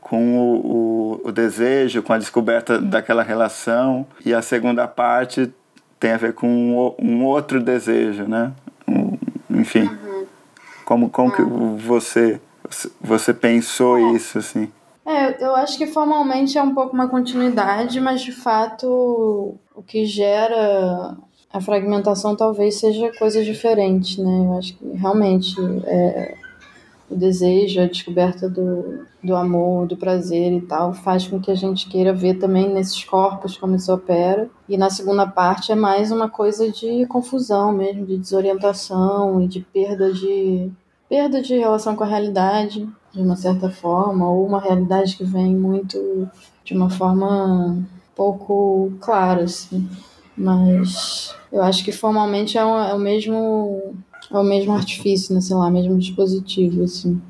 [0.00, 5.52] com o, o, o desejo, com a descoberta daquela relação, e a segunda parte
[5.98, 8.52] tem a ver com um, um outro desejo, né?
[8.86, 9.18] Um,
[9.50, 10.26] enfim, uhum.
[10.84, 11.46] como, como que ah.
[11.76, 12.40] você,
[13.00, 14.12] você pensou é.
[14.12, 14.70] isso, assim?
[15.04, 20.04] É, eu acho que formalmente é um pouco uma continuidade, mas de fato o que
[20.04, 21.16] gera
[21.52, 24.46] a fragmentação talvez seja coisas diferentes, né?
[24.46, 26.36] Eu acho que realmente é,
[27.10, 31.54] o desejo, a descoberta do, do amor, do prazer e tal, faz com que a
[31.54, 34.48] gente queira ver também nesses corpos como isso opera.
[34.68, 39.60] E na segunda parte é mais uma coisa de confusão mesmo, de desorientação e de
[39.60, 40.70] perda de
[41.08, 45.56] perda de relação com a realidade, de uma certa forma, ou uma realidade que vem
[45.56, 46.28] muito
[46.62, 47.78] de uma forma
[48.14, 49.88] pouco clara, assim.
[50.36, 53.94] Mas eu acho que formalmente é, o, é o mesmo
[54.30, 55.40] é o mesmo artifício, né?
[55.40, 57.20] Sei lá, mesmo dispositivo, assim.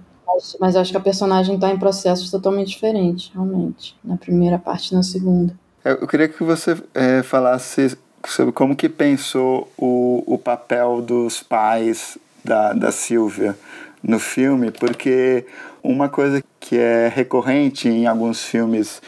[0.61, 3.97] Mas, acho que a personagem está em processos totalmente diferentes, realmente.
[4.05, 5.55] Na primeira parte e na segunda.
[5.85, 12.19] Eu queria que você é, falasse sobre como que pensou o, o papel dos pais
[12.45, 13.57] da, da Silvia
[14.03, 15.47] no filme, porque
[15.83, 19.01] uma coisa que é recorrente em alguns filmes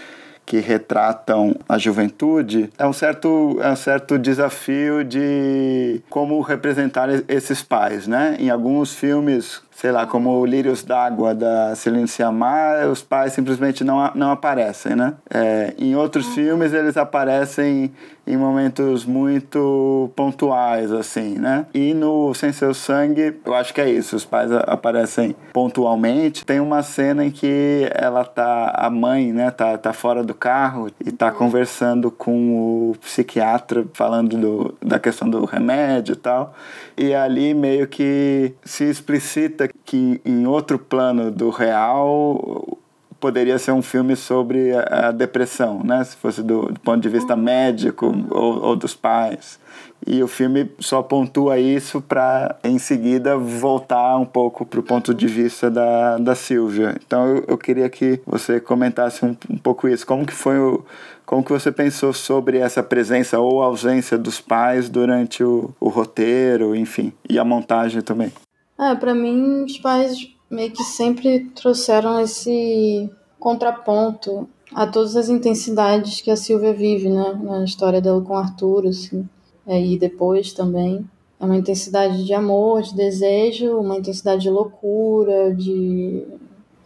[0.44, 7.62] que retratam a juventude, é um certo, é um certo desafio de como representar esses
[7.62, 8.36] pais, né?
[8.38, 14.10] Em alguns filmes sei lá, como Lírios d'Água da Celine Sciamma, os pais simplesmente não,
[14.14, 15.14] não aparecem, né?
[15.32, 16.34] É, em outros uhum.
[16.34, 17.90] filmes eles aparecem
[18.26, 21.64] em momentos muito pontuais, assim, né?
[21.72, 26.44] E no Sem Seu Sangue, eu acho que é isso, os pais aparecem pontualmente.
[26.44, 30.90] Tem uma cena em que ela tá, a mãe, né, tá, tá fora do carro
[31.04, 31.34] e tá uhum.
[31.38, 36.54] conversando com o psiquiatra, falando do, da questão do remédio e tal.
[36.98, 42.78] E ali meio que se explicita que em outro plano do real
[43.20, 46.02] poderia ser um filme sobre a, depressão, né?
[46.02, 49.60] Se fosse do, do ponto de vista médico ou, ou, dos pais.
[50.06, 55.12] E o filme só pontua isso para, em seguida, voltar um pouco para o ponto
[55.12, 56.96] de vista da, da Silvia.
[57.06, 60.06] Então, eu, eu queria que você comentasse um, um pouco isso.
[60.06, 60.82] Como que foi o...
[61.26, 66.74] Como que você pensou sobre essa presença ou ausência dos pais durante o, o roteiro,
[66.74, 68.32] enfim, e a montagem também?
[68.80, 76.22] É, para mim, os pais meio que sempre trouxeram esse contraponto a todas as intensidades
[76.22, 77.38] que a Silvia vive, né?
[77.42, 79.28] Na história dela com Arthur, assim.
[79.66, 81.06] É, e depois também.
[81.38, 86.26] É uma intensidade de amor, de desejo, uma intensidade de loucura, de.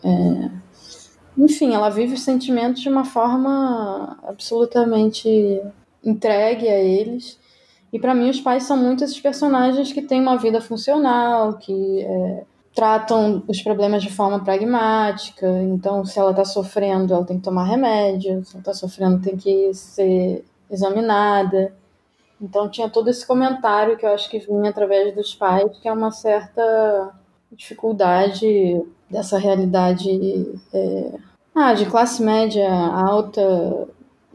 [0.02, 0.50] É...
[1.38, 5.60] Enfim, ela vive os sentimentos de uma forma absolutamente
[6.04, 7.38] entregue a eles.
[7.94, 12.02] E para mim, os pais são muito esses personagens que têm uma vida funcional, que
[12.02, 15.46] é, tratam os problemas de forma pragmática.
[15.62, 18.44] Então, se ela está sofrendo, ela tem que tomar remédio.
[18.44, 21.72] Se ela está sofrendo, tem que ser examinada.
[22.42, 25.92] Então, tinha todo esse comentário que eu acho que vinha através dos pais, que é
[25.92, 27.12] uma certa
[27.52, 31.12] dificuldade dessa realidade é,
[31.54, 33.86] ah, de classe média alta,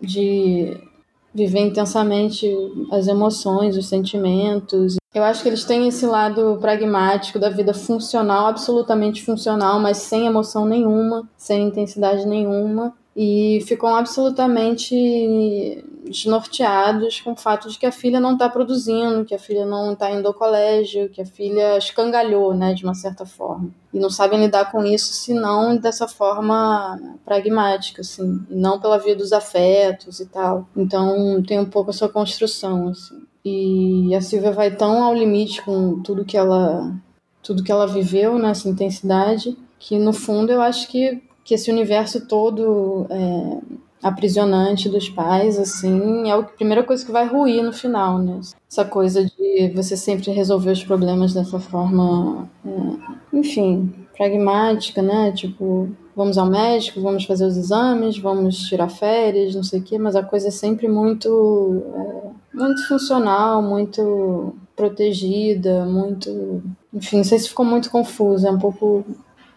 [0.01, 0.88] de
[1.33, 2.47] viver intensamente
[2.91, 4.95] as emoções, os sentimentos.
[5.13, 10.25] Eu acho que eles têm esse lado pragmático da vida funcional, absolutamente funcional, mas sem
[10.25, 17.91] emoção nenhuma, sem intensidade nenhuma e ficam absolutamente desnorteados com o fato de que a
[17.91, 21.77] filha não está produzindo, que a filha não está indo ao colégio, que a filha
[21.77, 23.69] escangalhou, né, de uma certa forma.
[23.93, 29.15] E não sabem lidar com isso senão dessa forma pragmática, assim, e não pela via
[29.15, 30.67] dos afetos e tal.
[30.75, 33.21] Então tem um pouco essa construção, assim.
[33.43, 36.93] E a Silvia vai tão ao limite com tudo que ela
[37.41, 42.27] tudo que ela viveu nessa intensidade que no fundo eu acho que que esse universo
[42.27, 43.57] todo é,
[44.01, 48.39] aprisionante dos pais, assim, é a primeira coisa que vai ruir no final, né?
[48.69, 55.31] Essa coisa de você sempre resolver os problemas dessa forma, é, enfim, pragmática, né?
[55.31, 59.97] Tipo, vamos ao médico, vamos fazer os exames, vamos tirar férias, não sei o quê,
[59.97, 66.63] mas a coisa é sempre muito, é, muito funcional, muito protegida, muito.
[66.93, 69.05] Enfim, não sei se ficou muito confuso, é um pouco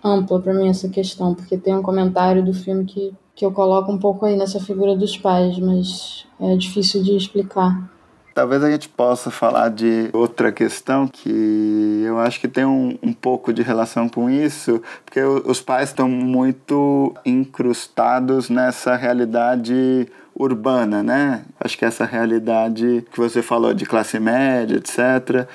[0.03, 3.91] ampla para mim essa questão, porque tem um comentário do filme que, que eu coloco
[3.91, 7.91] um pouco aí nessa figura dos pais, mas é difícil de explicar.
[8.35, 13.13] Talvez a gente possa falar de outra questão que eu acho que tem um, um
[13.13, 21.45] pouco de relação com isso, porque os pais estão muito incrustados nessa realidade urbana, né?
[21.61, 25.47] Acho que essa realidade que você falou de classe média, etc.,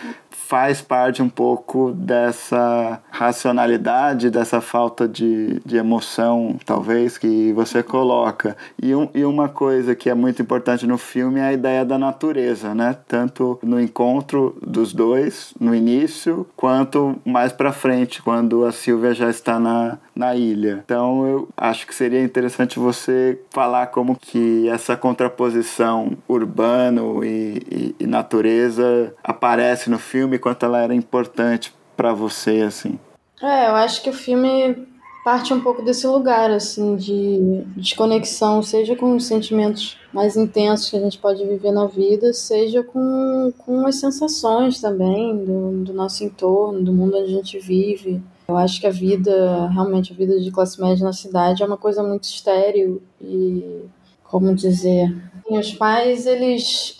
[0.47, 8.55] faz parte um pouco dessa racionalidade, dessa falta de, de emoção, talvez, que você coloca.
[8.81, 11.97] E, um, e uma coisa que é muito importante no filme é a ideia da
[11.97, 12.95] natureza, né?
[13.07, 19.29] Tanto no encontro dos dois, no início, quanto mais para frente, quando a Silvia já
[19.29, 20.81] está na, na ilha.
[20.85, 27.95] Então eu acho que seria interessante você falar como que essa contraposição urbano e, e,
[27.99, 32.99] e natureza aparece no filme quanto ela era importante para você, assim.
[33.41, 34.87] É, eu acho que o filme
[35.27, 40.95] parte um pouco desse lugar, assim, de desconexão, seja com os sentimentos mais intensos que
[40.95, 46.23] a gente pode viver na vida, seja com, com as sensações também do, do nosso
[46.23, 48.23] entorno, do mundo onde a gente vive.
[48.47, 51.75] Eu acho que a vida, realmente, a vida de classe média na cidade é uma
[51.75, 53.81] coisa muito estéril e,
[54.23, 55.13] como dizer,
[55.49, 56.97] os pais, eles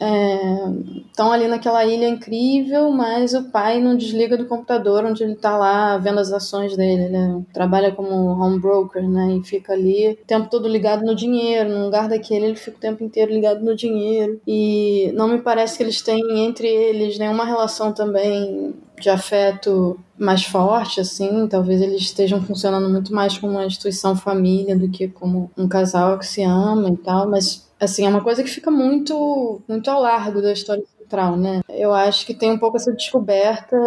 [1.10, 5.34] estão é, ali naquela ilha incrível, mas o pai não desliga do computador onde ele
[5.34, 7.42] está lá vendo as ações dele, né?
[7.54, 9.38] Trabalha como home broker, né?
[9.38, 11.70] E fica ali o tempo todo ligado no dinheiro.
[11.70, 14.40] No lugar daquele, ele fica o tempo inteiro ligado no dinheiro.
[14.48, 20.44] E não me parece que eles têm entre eles nenhuma relação também de afeto mais
[20.44, 25.52] forte, assim, talvez eles estejam funcionando muito mais como uma instituição família do que como
[25.56, 29.62] um casal que se ama e tal, mas assim, é uma coisa que fica muito,
[29.68, 31.62] muito ao largo da história central, né?
[31.70, 33.78] Eu acho que tem um pouco essa descoberta.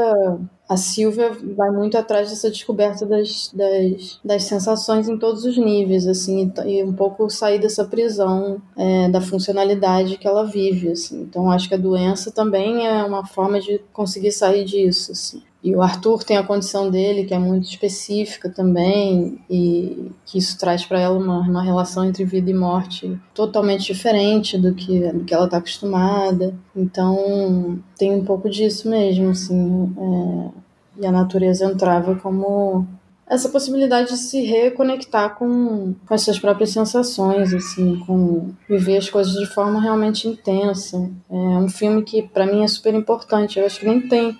[0.68, 6.06] A Silvia vai muito atrás dessa descoberta das, das, das sensações em todos os níveis,
[6.06, 11.22] assim, e um pouco sair dessa prisão é, da funcionalidade que ela vive, assim.
[11.22, 15.42] Então, acho que a doença também é uma forma de conseguir sair disso, assim.
[15.62, 20.58] E o Arthur tem a condição dele, que é muito específica também, e que isso
[20.58, 25.24] traz para ela uma, uma relação entre vida e morte totalmente diferente do que, do
[25.24, 26.54] que ela está acostumada.
[26.74, 29.94] Então, tem um pouco disso mesmo, assim.
[29.98, 32.86] É, e a natureza entrava como
[33.30, 39.08] essa possibilidade de se reconectar com, com as suas próprias sensações, assim, com viver as
[39.08, 41.08] coisas de forma realmente intensa.
[41.30, 43.58] É um filme que, para mim, é super importante.
[43.58, 44.36] Eu acho que nem tem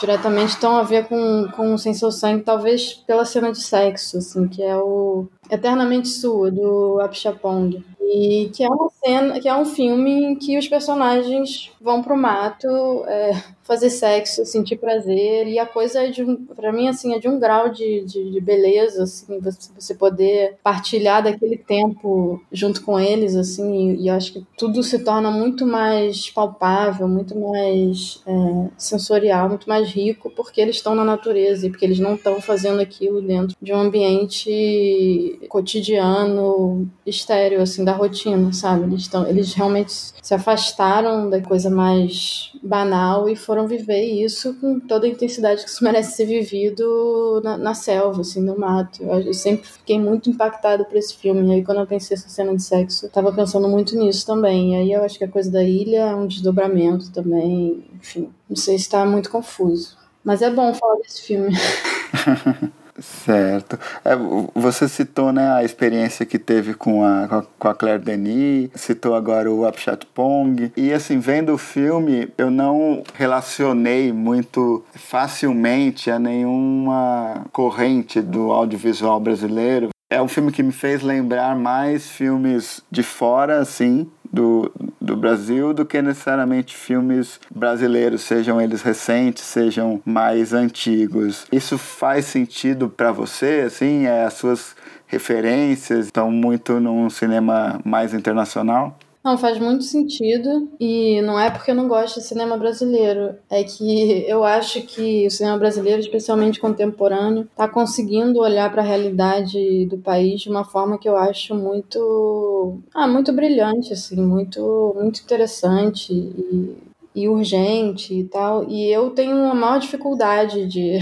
[0.00, 4.48] diretamente estão a ver com, com Sem Seu Sangue, talvez pela cena de sexo, assim,
[4.48, 7.82] que é o Eternamente Sua, do Apichatpong.
[8.00, 12.16] E que é uma cena, que é um filme em que os personagens vão pro
[12.16, 12.68] mato
[13.06, 13.32] é,
[13.66, 17.28] fazer sexo, sentir prazer, e a coisa é de um, pra mim, assim, é de
[17.28, 22.98] um grau de, de, de beleza, assim, você, você poder partilhar daquele tempo junto com
[22.98, 28.68] eles, assim, e, e acho que tudo se torna muito mais palpável, muito mais é,
[28.78, 32.80] sensorial, muito mais rico, porque eles estão na natureza e porque eles não estão fazendo
[32.80, 38.84] aquilo dentro de um ambiente cotidiano, estéreo, assim, da rotina, sabe?
[38.84, 45.06] Eles, eles realmente se afastaram da coisa mais banal e foram viver isso com toda
[45.06, 49.02] a intensidade que isso merece ser vivido na, na selva, assim, no mato.
[49.02, 51.46] Eu, eu, sempre fiquei muito impactada por esse filme.
[51.48, 54.72] E aí, quando eu pensei essa cena de sexo, eu tava pensando muito nisso também.
[54.72, 57.84] E aí, eu acho que a coisa da ilha é um desdobramento também.
[57.94, 59.96] Enfim, não sei se tá muito confuso.
[60.24, 61.54] Mas é bom falar desse filme.
[63.00, 63.78] Certo.
[64.04, 64.16] É,
[64.54, 69.50] você citou né, a experiência que teve com a, com a Claire Denis, citou agora
[69.50, 70.72] o Upshot Pong.
[70.76, 79.20] E assim, vendo o filme, eu não relacionei muito facilmente a nenhuma corrente do audiovisual
[79.20, 79.90] brasileiro.
[80.08, 84.70] É um filme que me fez lembrar mais filmes de fora, assim, do,
[85.00, 91.46] do Brasil do que necessariamente filmes brasileiros, sejam eles recentes, sejam mais antigos.
[91.50, 98.12] Isso faz sentido para você, assim, é, as suas referências estão muito num cinema mais
[98.12, 98.98] internacional?
[99.26, 100.70] Não, faz muito sentido.
[100.78, 103.34] E não é porque eu não gosto de cinema brasileiro.
[103.50, 108.84] É que eu acho que o cinema brasileiro, especialmente contemporâneo, está conseguindo olhar para a
[108.84, 112.78] realidade do país de uma forma que eu acho muito.
[112.94, 116.12] Ah, muito brilhante, assim, muito, muito interessante.
[116.12, 118.68] E e urgente e tal.
[118.68, 120.98] E eu tenho uma maior dificuldade de,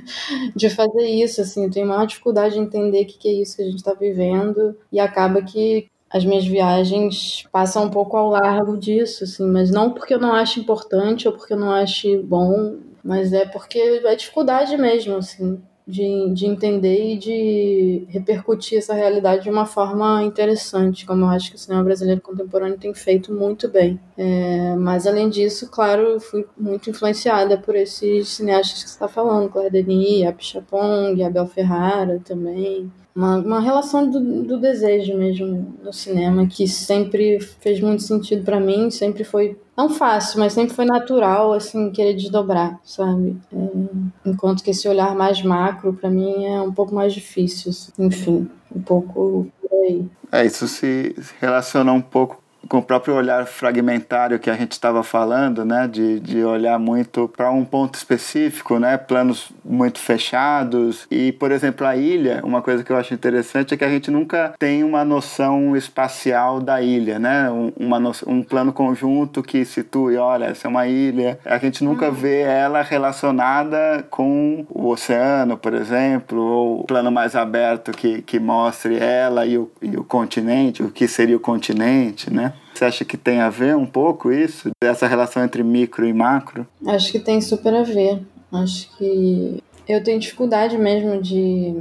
[0.56, 3.54] de fazer isso, assim, eu tenho maior dificuldade de entender o que, que é isso
[3.56, 4.74] que a gente está vivendo.
[4.90, 9.92] E acaba que as minhas viagens passam um pouco ao largo disso, assim, mas não
[9.92, 14.14] porque eu não acho importante ou porque eu não acho bom, mas é porque é
[14.14, 21.06] dificuldade mesmo, assim de, de entender e de repercutir essa realidade de uma forma interessante,
[21.06, 23.98] como eu acho que o cinema brasileiro contemporâneo tem feito muito bem.
[24.14, 29.48] É, mas, além disso, claro, fui muito influenciada por esses cineastas que você está falando,
[29.48, 35.92] Claire Denis, Apichatpong, Chapong, Abel Ferrara também uma, uma relação do, do desejo mesmo no
[35.92, 40.84] cinema que sempre fez muito sentido para mim, sempre foi não fácil, mas sempre foi
[40.84, 43.36] natural assim querer desdobrar, sabe?
[43.52, 47.92] É, enquanto que esse olhar mais macro para mim é um pouco mais difícil, assim.
[47.98, 50.06] enfim, um pouco por aí.
[50.30, 55.02] É, isso se relaciona um pouco com o próprio olhar fragmentário que a gente estava
[55.02, 61.06] falando, né, de, de olhar muito para um ponto específico, né, planos muito fechados.
[61.10, 64.10] E, por exemplo, a ilha, uma coisa que eu acho interessante é que a gente
[64.10, 70.16] nunca tem uma noção espacial da ilha, né, um, uma um plano conjunto que situe,
[70.16, 71.38] olha, essa é uma ilha.
[71.44, 72.12] A gente nunca uhum.
[72.12, 78.98] vê ela relacionada com o oceano, por exemplo, ou plano mais aberto que, que mostre
[78.98, 82.47] ela e o, e o continente, o que seria o continente, né?
[82.74, 86.66] Você acha que tem a ver um pouco isso, dessa relação entre micro e macro?
[86.86, 88.22] Acho que tem super a ver.
[88.52, 91.74] Acho que eu tenho dificuldade mesmo de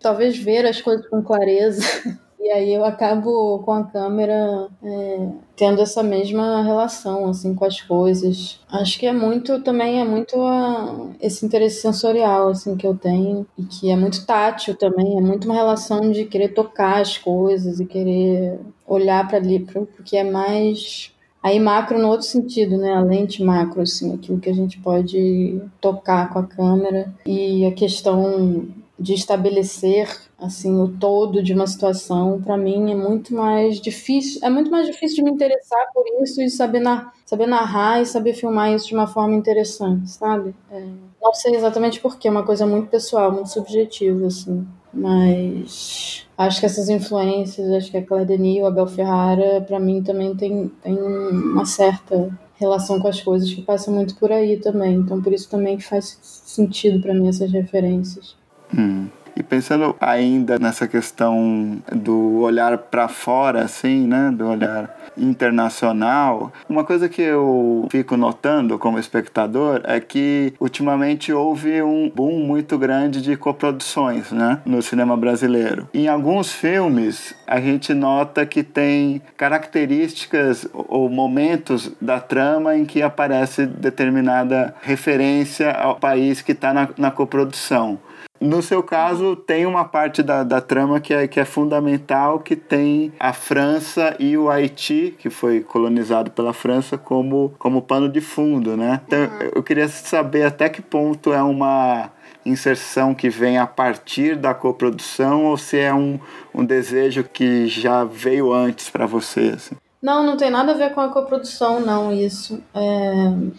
[0.00, 1.82] talvez ver as coisas com clareza.
[2.40, 7.82] E aí eu acabo com a câmera é, tendo essa mesma relação assim com as
[7.82, 8.58] coisas.
[8.72, 13.46] Acho que é muito também é muito a, esse interesse sensorial assim que eu tenho
[13.58, 17.78] e que é muito tátil também, é muito uma relação de querer tocar as coisas
[17.78, 21.12] e querer olhar para ali porque é mais
[21.42, 22.92] Aí macro no outro sentido, né?
[22.92, 27.14] A lente macro, assim, aquilo que a gente pode tocar com a câmera.
[27.24, 28.68] E a questão
[28.98, 30.06] de estabelecer
[30.40, 34.86] assim o todo de uma situação para mim é muito mais difícil é muito mais
[34.86, 36.82] difícil de me interessar por isso e saber,
[37.26, 40.82] saber narrar e saber filmar isso de uma forma interessante sabe é,
[41.20, 46.66] não sei exatamente porquê é uma coisa muito pessoal muito subjetiva assim mas acho que
[46.66, 50.98] essas influências acho que a Claire Denis o Abel Ferrara para mim também tem, tem
[50.98, 55.48] uma certa relação com as coisas que passa muito por aí também então por isso
[55.50, 58.40] também faz sentido para mim essas referências
[58.76, 59.08] Hum.
[59.36, 66.84] E pensando ainda nessa questão do olhar para fora, assim, né, do olhar internacional, uma
[66.84, 73.20] coisa que eu fico notando como espectador é que ultimamente houve um boom muito grande
[73.20, 75.88] de coproduções, né, no cinema brasileiro.
[75.92, 83.02] Em alguns filmes a gente nota que tem características ou momentos da trama em que
[83.02, 87.98] aparece determinada referência ao país que está na, na coprodução.
[88.40, 92.56] No seu caso, tem uma parte da, da trama que é, que é fundamental, que
[92.56, 98.22] tem a França e o Haiti, que foi colonizado pela França, como, como pano de
[98.22, 99.02] fundo, né?
[99.06, 99.50] Então, uhum.
[99.56, 102.10] eu queria saber até que ponto é uma
[102.46, 106.18] inserção que vem a partir da coprodução ou se é um,
[106.54, 109.76] um desejo que já veio antes para você, assim.
[110.02, 112.62] Não, não tem nada a ver com a coprodução, não, isso.
[112.74, 112.82] É,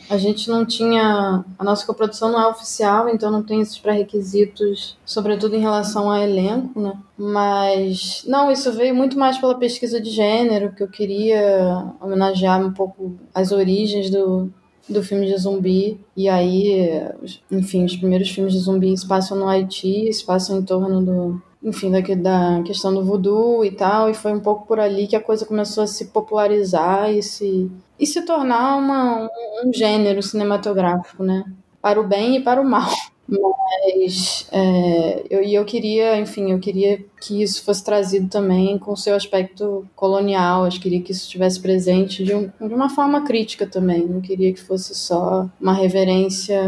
[0.10, 1.46] a gente não tinha.
[1.58, 6.20] A nossa coprodução não é oficial, então não tem esses pré-requisitos, sobretudo em relação a
[6.24, 6.98] elenco, né?
[7.16, 12.74] Mas, não, isso veio muito mais pela pesquisa de gênero, que eu queria homenagear um
[12.74, 14.52] pouco as origens do,
[14.88, 16.00] do filme de zumbi.
[16.16, 17.02] E aí,
[17.50, 21.42] enfim, os primeiros filmes de zumbi se passam no Haiti, se passam em torno do,
[21.64, 25.22] enfim, da, questão do voodoo e tal, e foi um pouco por ali que a
[25.22, 31.24] coisa começou a se popularizar e se, e se tornar uma, um, um gênero cinematográfico,
[31.24, 31.46] né?
[31.82, 32.90] Para o bem e para o mal.
[33.32, 38.98] Mas é, eu, eu queria, enfim, eu queria que isso fosse trazido também com o
[38.98, 40.66] seu aspecto colonial.
[40.66, 44.06] Eu queria que isso estivesse presente de, um, de uma forma crítica também.
[44.06, 46.62] Não queria que fosse só uma reverência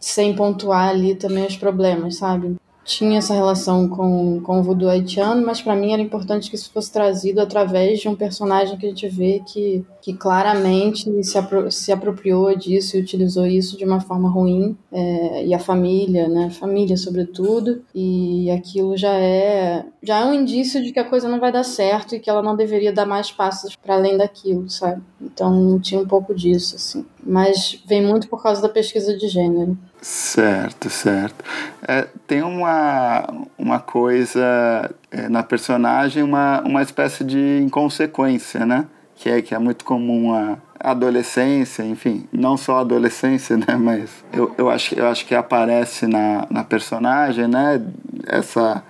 [0.00, 2.56] sem pontuar ali também os problemas, sabe?
[2.86, 6.70] Tinha essa relação com, com o voodoo haitiano, mas para mim era importante que isso
[6.72, 11.70] fosse trazido através de um personagem que a gente vê que, que claramente se, apro
[11.70, 16.48] se apropriou disso e utilizou isso de uma forma ruim, é, e a família, né,
[16.50, 21.40] família sobretudo, e aquilo já é, já é um indício de que a coisa não
[21.40, 25.02] vai dar certo e que ela não deveria dar mais passos para além daquilo, sabe?
[25.20, 27.04] Então tinha um pouco disso, assim.
[27.24, 29.76] Mas vem muito por causa da pesquisa de gênero.
[30.08, 31.44] Certo, certo.
[31.82, 33.26] É, tem uma,
[33.58, 38.86] uma coisa é, na personagem, uma, uma espécie de inconsequência, né?
[39.16, 44.54] Que é, que é muito comum a, adolescência, enfim, não só adolescência, né, mas eu,
[44.56, 47.82] eu, acho, eu acho que aparece na, na personagem, né,
[48.28, 48.84] essa,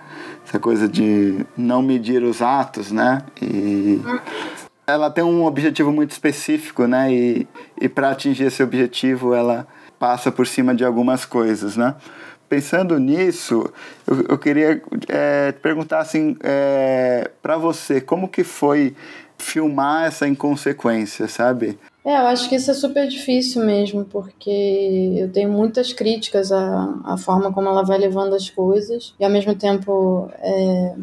[0.45, 3.99] essa coisa de não medir os atos, né, e
[4.85, 7.47] ela tem um objetivo muito específico, né, e,
[7.81, 9.65] e para atingir esse objetivo ela
[9.99, 11.95] passa por cima de algumas coisas, né.
[12.49, 13.71] Pensando nisso,
[14.05, 18.95] eu, eu queria é, perguntar assim, é, para você, como que foi
[19.37, 21.77] filmar essa inconsequência, sabe?
[22.05, 26.95] É, eu acho que isso é super difícil mesmo, porque eu tenho muitas críticas à,
[27.03, 30.95] à forma como ela vai levando as coisas, e ao mesmo tempo é,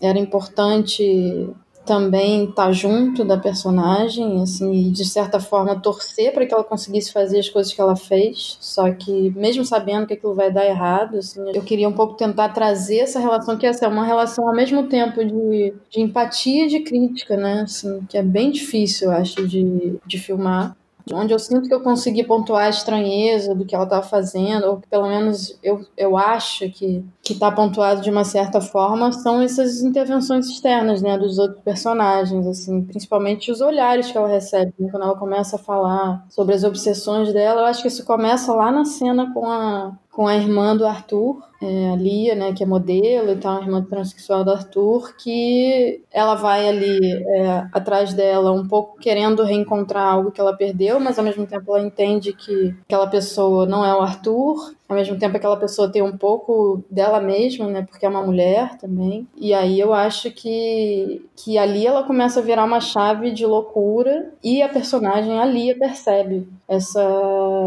[0.00, 1.50] era importante
[1.84, 6.64] também estar tá junto da personagem, assim, e de certa forma torcer para que ela
[6.64, 8.56] conseguisse fazer as coisas que ela fez.
[8.60, 12.50] Só que, mesmo sabendo que aquilo vai dar errado, assim, eu queria um pouco tentar
[12.50, 16.68] trazer essa relação, que essa é uma relação ao mesmo tempo de, de empatia e
[16.68, 17.62] de crítica, né?
[17.62, 20.76] Assim, que é bem difícil, eu acho, de, de filmar
[21.12, 24.76] onde eu sinto que eu consegui pontuar a estranheza do que ela estava fazendo, ou
[24.80, 29.82] que pelo menos eu, eu acho que está pontuado de uma certa forma, são essas
[29.82, 35.04] intervenções externas, né, dos outros personagens, assim, principalmente os olhares que ela recebe, né, quando
[35.04, 38.84] ela começa a falar sobre as obsessões dela, eu acho que isso começa lá na
[38.84, 43.32] cena com a com a irmã do Arthur, é, a Lia, né, que é modelo
[43.32, 46.98] e tal, a irmã transexual do Arthur, que ela vai ali
[47.28, 51.74] é, atrás dela, um pouco querendo reencontrar algo que ela perdeu, mas ao mesmo tempo
[51.74, 56.02] ela entende que aquela pessoa não é o Arthur, ao mesmo tempo aquela pessoa tem
[56.02, 59.26] um pouco dela mesma, né, porque é uma mulher também.
[59.36, 64.32] E aí eu acho que que ali ela começa a virar uma chave de loucura
[64.44, 67.02] e a personagem ali percebe essa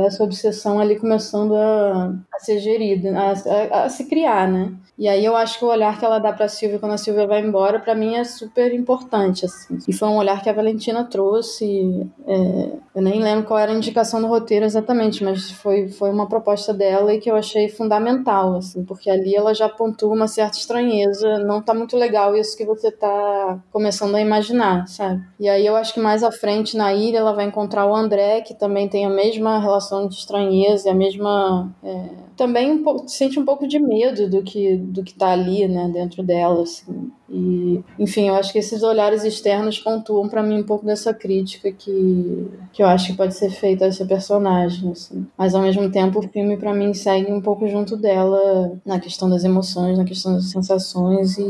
[0.05, 4.73] essa obsessão ali começando a, a ser gerida, a, a, se criar, né?
[4.97, 7.27] E aí eu acho que o olhar que ela dá pra Silvia quando a Silvia
[7.27, 9.77] vai embora, para mim é super importante, assim.
[9.87, 12.07] E foi um olhar que a Valentina trouxe.
[12.25, 16.27] É, eu nem lembro qual era a indicação do roteiro exatamente, mas foi, foi uma
[16.27, 20.57] proposta dela e que eu achei fundamental, assim, porque ali ela já pontua uma certa
[20.57, 21.39] estranheza.
[21.39, 25.21] Não tá muito legal isso que você tá começando a imaginar, sabe?
[25.37, 28.39] E aí eu acho que mais à frente na ilha ela vai encontrar o André,
[28.41, 31.69] que também tem a mesma relação de estranheza, a mesma.
[31.83, 32.05] É,
[32.37, 35.89] também um pouco, sente um pouco de medo do que do que está ali, né,
[35.93, 37.11] dentro dela, assim.
[37.29, 41.71] E, enfim, eu acho que esses olhares externos pontuam para mim um pouco dessa crítica
[41.71, 45.25] que, que eu acho que pode ser feita a essa personagem, assim.
[45.37, 49.29] Mas ao mesmo tempo, o filme para mim segue um pouco junto dela na questão
[49.29, 51.45] das emoções, na questão das sensações e,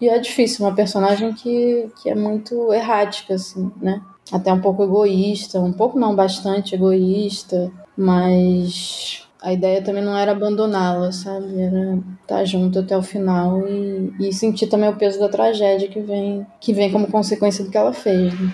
[0.00, 4.00] e é difícil, uma personagem que, que é muito errática, assim, né?
[4.32, 10.32] Até um pouco egoísta, um pouco não, bastante egoísta, mas a ideia também não era
[10.32, 11.60] abandoná-la, sabe?
[11.60, 15.86] Era estar tá junto até o final e, e sentir também o peso da tragédia
[15.86, 18.34] que vem, que vem como consequência do que ela fez.
[18.40, 18.52] Né?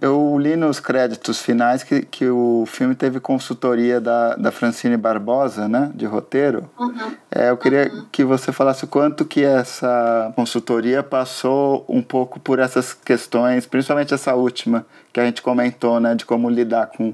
[0.00, 5.68] Eu li nos créditos finais que, que o filme teve consultoria da, da Francine Barbosa,
[5.68, 6.68] né, de roteiro.
[6.80, 7.14] Uhum.
[7.30, 8.06] É, eu queria uhum.
[8.10, 14.14] que você falasse o quanto que essa consultoria passou um pouco por essas questões, principalmente
[14.14, 17.12] essa última que a gente comentou, né, de como lidar com,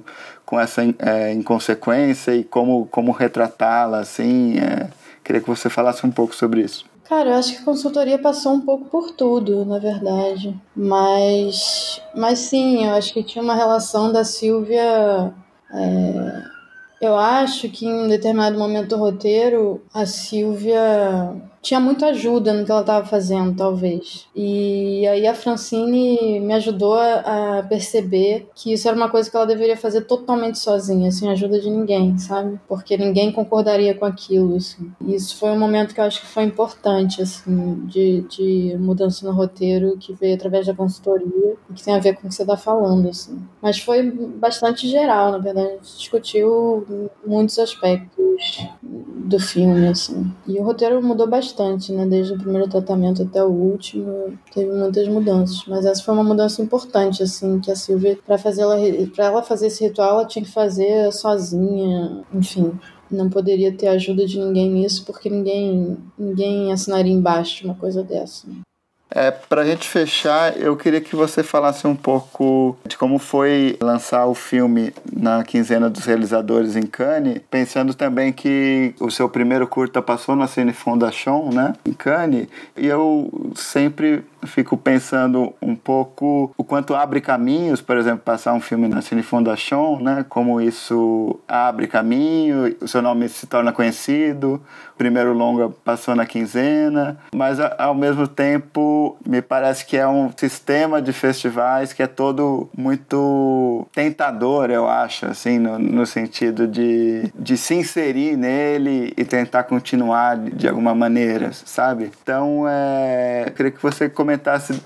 [0.48, 4.58] com essa é, inconsequência e como, como retratá-la, assim.
[4.58, 4.88] É,
[5.22, 6.86] queria que você falasse um pouco sobre isso.
[7.06, 10.58] Cara, eu acho que a consultoria passou um pouco por tudo, na verdade.
[10.74, 15.34] Mas, mas sim, eu acho que tinha uma relação da Silvia.
[15.70, 16.42] É,
[16.98, 22.64] eu acho que em um determinado momento do roteiro, a Silvia tinha muita ajuda no
[22.64, 24.26] que ela estava fazendo, talvez.
[24.34, 29.46] E aí a Francine me ajudou a perceber que isso era uma coisa que ela
[29.46, 32.58] deveria fazer totalmente sozinha, sem ajuda de ninguém, sabe?
[32.68, 34.90] Porque ninguém concordaria com aquilo, assim.
[35.04, 39.26] E isso foi um momento que eu acho que foi importante, assim, de, de mudança
[39.26, 42.34] no roteiro, que veio através da consultoria e que tem a ver com o que
[42.34, 43.38] você está falando, assim.
[43.60, 45.68] Mas foi bastante geral, na verdade.
[45.68, 50.32] A gente discutiu muitos aspectos do filme, assim.
[50.46, 52.06] E o roteiro mudou bastante bastante, né?
[52.06, 55.64] Desde o primeiro tratamento até o último, teve muitas mudanças.
[55.66, 58.76] Mas essa foi uma mudança importante, assim, que a Silvia, para fazer ela,
[59.14, 62.72] para ela fazer esse ritual, ela tinha que fazer sozinha, enfim.
[63.10, 68.46] Não poderia ter ajuda de ninguém nisso, porque ninguém, ninguém assinaria embaixo uma coisa dessa.
[69.10, 73.76] É, para a gente fechar, eu queria que você falasse um pouco de como foi
[73.80, 79.66] lançar o filme na quinzena dos realizadores em Cannes, pensando também que o seu primeiro
[79.66, 86.52] curta passou na Cine Fondation, né, em Cannes, e eu sempre fico pensando um pouco
[86.56, 90.24] o quanto abre caminhos, por exemplo, passar um filme na Cine Fondation, né?
[90.28, 94.62] Como isso abre caminho, o seu nome se torna conhecido,
[94.94, 100.30] o primeiro longa passou na quinzena, mas ao mesmo tempo me parece que é um
[100.36, 107.32] sistema de festivais que é todo muito tentador, eu acho, assim, no, no sentido de,
[107.34, 112.10] de se inserir nele e tentar continuar de, alguma maneira, sabe?
[112.22, 114.27] Então, é, eu queria que você comentasse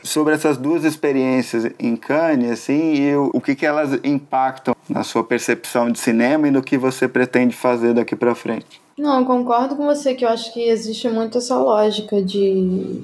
[0.03, 5.03] sobre essas duas experiências em Cannes, assim, e o, o que, que elas impactam na
[5.03, 8.81] sua percepção de cinema e no que você pretende fazer daqui para frente.
[8.97, 13.03] Não, eu concordo com você que eu acho que existe muito essa lógica de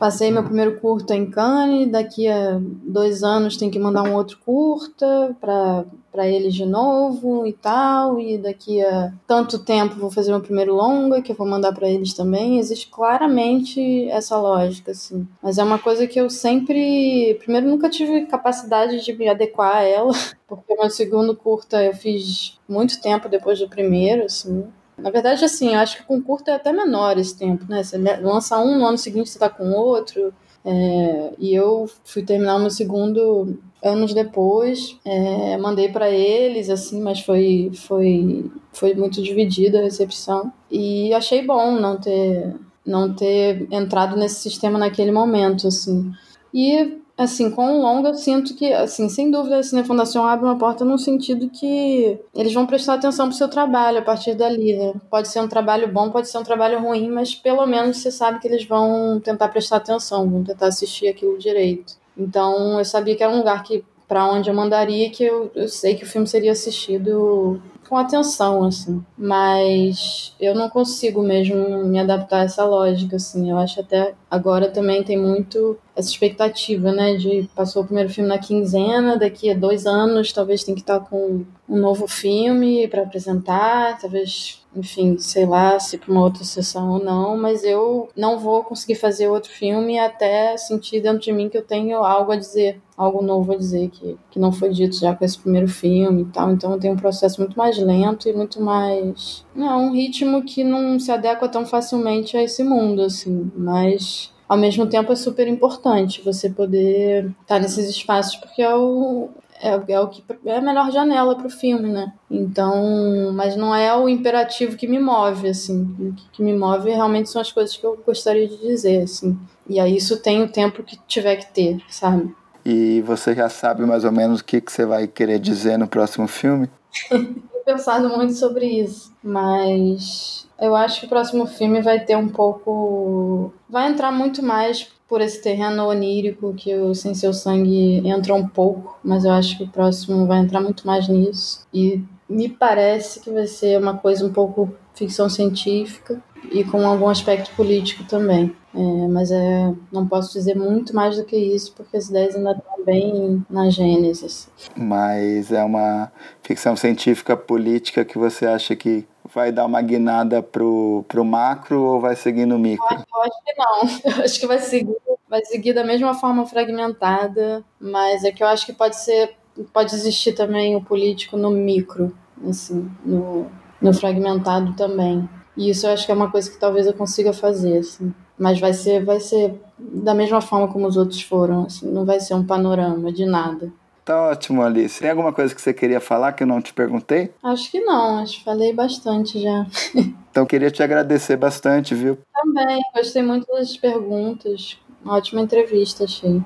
[0.00, 4.38] Passei meu primeiro curta em Cannes, daqui a dois anos tem que mandar um outro
[4.42, 5.84] curta para
[6.18, 11.22] eles de novo e tal, e daqui a tanto tempo vou fazer meu primeiro longa
[11.22, 12.58] que eu vou mandar para eles também.
[12.58, 15.26] Existe claramente essa lógica, assim.
[15.42, 19.82] Mas é uma coisa que eu sempre, primeiro nunca tive capacidade de me adequar a
[19.82, 20.12] ela,
[20.48, 24.66] porque meu segundo curta eu fiz muito tempo depois do primeiro, assim.
[24.98, 27.82] Na verdade, assim, eu acho que com curto é até menor esse tempo, né?
[27.82, 30.32] Você lança um, no ano seguinte você tá com outro.
[30.62, 37.00] É, e eu fui terminar o meu segundo anos depois, é, mandei para eles, assim,
[37.00, 40.52] mas foi, foi, foi muito dividida a recepção.
[40.70, 42.54] E achei bom não ter,
[42.84, 46.12] não ter entrado nesse sistema naquele momento, assim.
[46.52, 50.56] E assim, com o longa, eu sinto que, assim, sem dúvida, a Fundação abre uma
[50.56, 54.94] porta no sentido que eles vão prestar atenção pro seu trabalho a partir dali, né?
[55.10, 58.40] Pode ser um trabalho bom, pode ser um trabalho ruim, mas pelo menos você sabe
[58.40, 61.99] que eles vão tentar prestar atenção, vão tentar assistir aquilo direito.
[62.16, 65.68] Então, eu sabia que era um lugar que para onde eu mandaria que eu, eu
[65.68, 69.04] sei que o filme seria assistido com atenção, assim.
[69.16, 73.50] Mas eu não consigo mesmo me adaptar a essa lógica, assim.
[73.50, 77.16] Eu acho até agora também tem muito essa expectativa, né?
[77.16, 81.00] De passou o primeiro filme na quinzena, daqui a dois anos talvez tem que estar
[81.00, 86.92] com um novo filme para apresentar, talvez enfim, sei lá se para uma outra sessão
[86.92, 91.48] ou não, mas eu não vou conseguir fazer outro filme até sentir dentro de mim
[91.48, 94.96] que eu tenho algo a dizer, algo novo a dizer que, que não foi dito
[94.96, 96.50] já com esse primeiro filme e tal.
[96.52, 99.44] Então tem um processo muito mais lento e muito mais.
[99.54, 104.56] Não, um ritmo que não se adequa tão facilmente a esse mundo, assim, mas ao
[104.56, 109.28] mesmo tempo é super importante você poder estar nesses espaços porque é o,
[109.62, 112.12] é, é o que é a melhor janela para o filme, né?
[112.30, 115.82] Então, mas não é o imperativo que me move, assim.
[115.98, 119.38] O que me move realmente são as coisas que eu gostaria de dizer, assim.
[119.68, 122.34] E aí isso tem o tempo que tiver que ter, sabe?
[122.64, 125.86] E você já sabe mais ou menos o que, que você vai querer dizer no
[125.86, 126.68] próximo filme?
[127.08, 132.28] Tenho pensado muito sobre isso, mas eu acho que o próximo filme vai ter um
[132.28, 133.52] pouco.
[133.68, 138.46] Vai entrar muito mais por esse terreno onírico que o Sem Seu Sangue entra um
[138.46, 141.66] pouco, mas eu acho que o próximo vai entrar muito mais nisso.
[141.74, 147.08] E me parece que vai ser uma coisa um pouco ficção científica e com algum
[147.08, 148.54] aspecto político também.
[148.72, 152.52] É, mas é, não posso dizer muito mais do que isso, porque as ideias ainda
[152.52, 154.46] estão bem na gênese.
[154.76, 161.04] Mas é uma ficção científica política que você acha que vai dar uma guinada pro,
[161.08, 162.86] pro macro ou vai seguir no micro?
[162.90, 164.12] Eu acho, eu acho que não.
[164.16, 164.96] Eu acho que vai seguir,
[165.28, 169.36] vai seguir da mesma forma fragmentada, mas é que eu acho que pode ser,
[169.72, 172.14] pode existir também o político no micro,
[172.48, 173.46] assim, no,
[173.80, 175.28] no fragmentado também.
[175.56, 178.14] E isso eu acho que é uma coisa que talvez eu consiga fazer, assim.
[178.38, 182.20] Mas vai ser, vai ser da mesma forma como os outros foram, assim, não vai
[182.20, 183.72] ser um panorama de nada.
[184.10, 184.98] Tá ótimo, Alice.
[184.98, 187.32] Tem alguma coisa que você queria falar que eu não te perguntei?
[187.40, 189.64] Acho que não, acho que falei bastante já.
[190.32, 192.18] então queria te agradecer bastante, viu?
[192.34, 194.76] Também, gostei muito das perguntas.
[195.06, 196.42] Ótima entrevista, achei.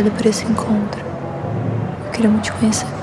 [0.00, 1.04] Obrigada por esse encontro.
[2.06, 2.99] Eu queria muito te conhecer.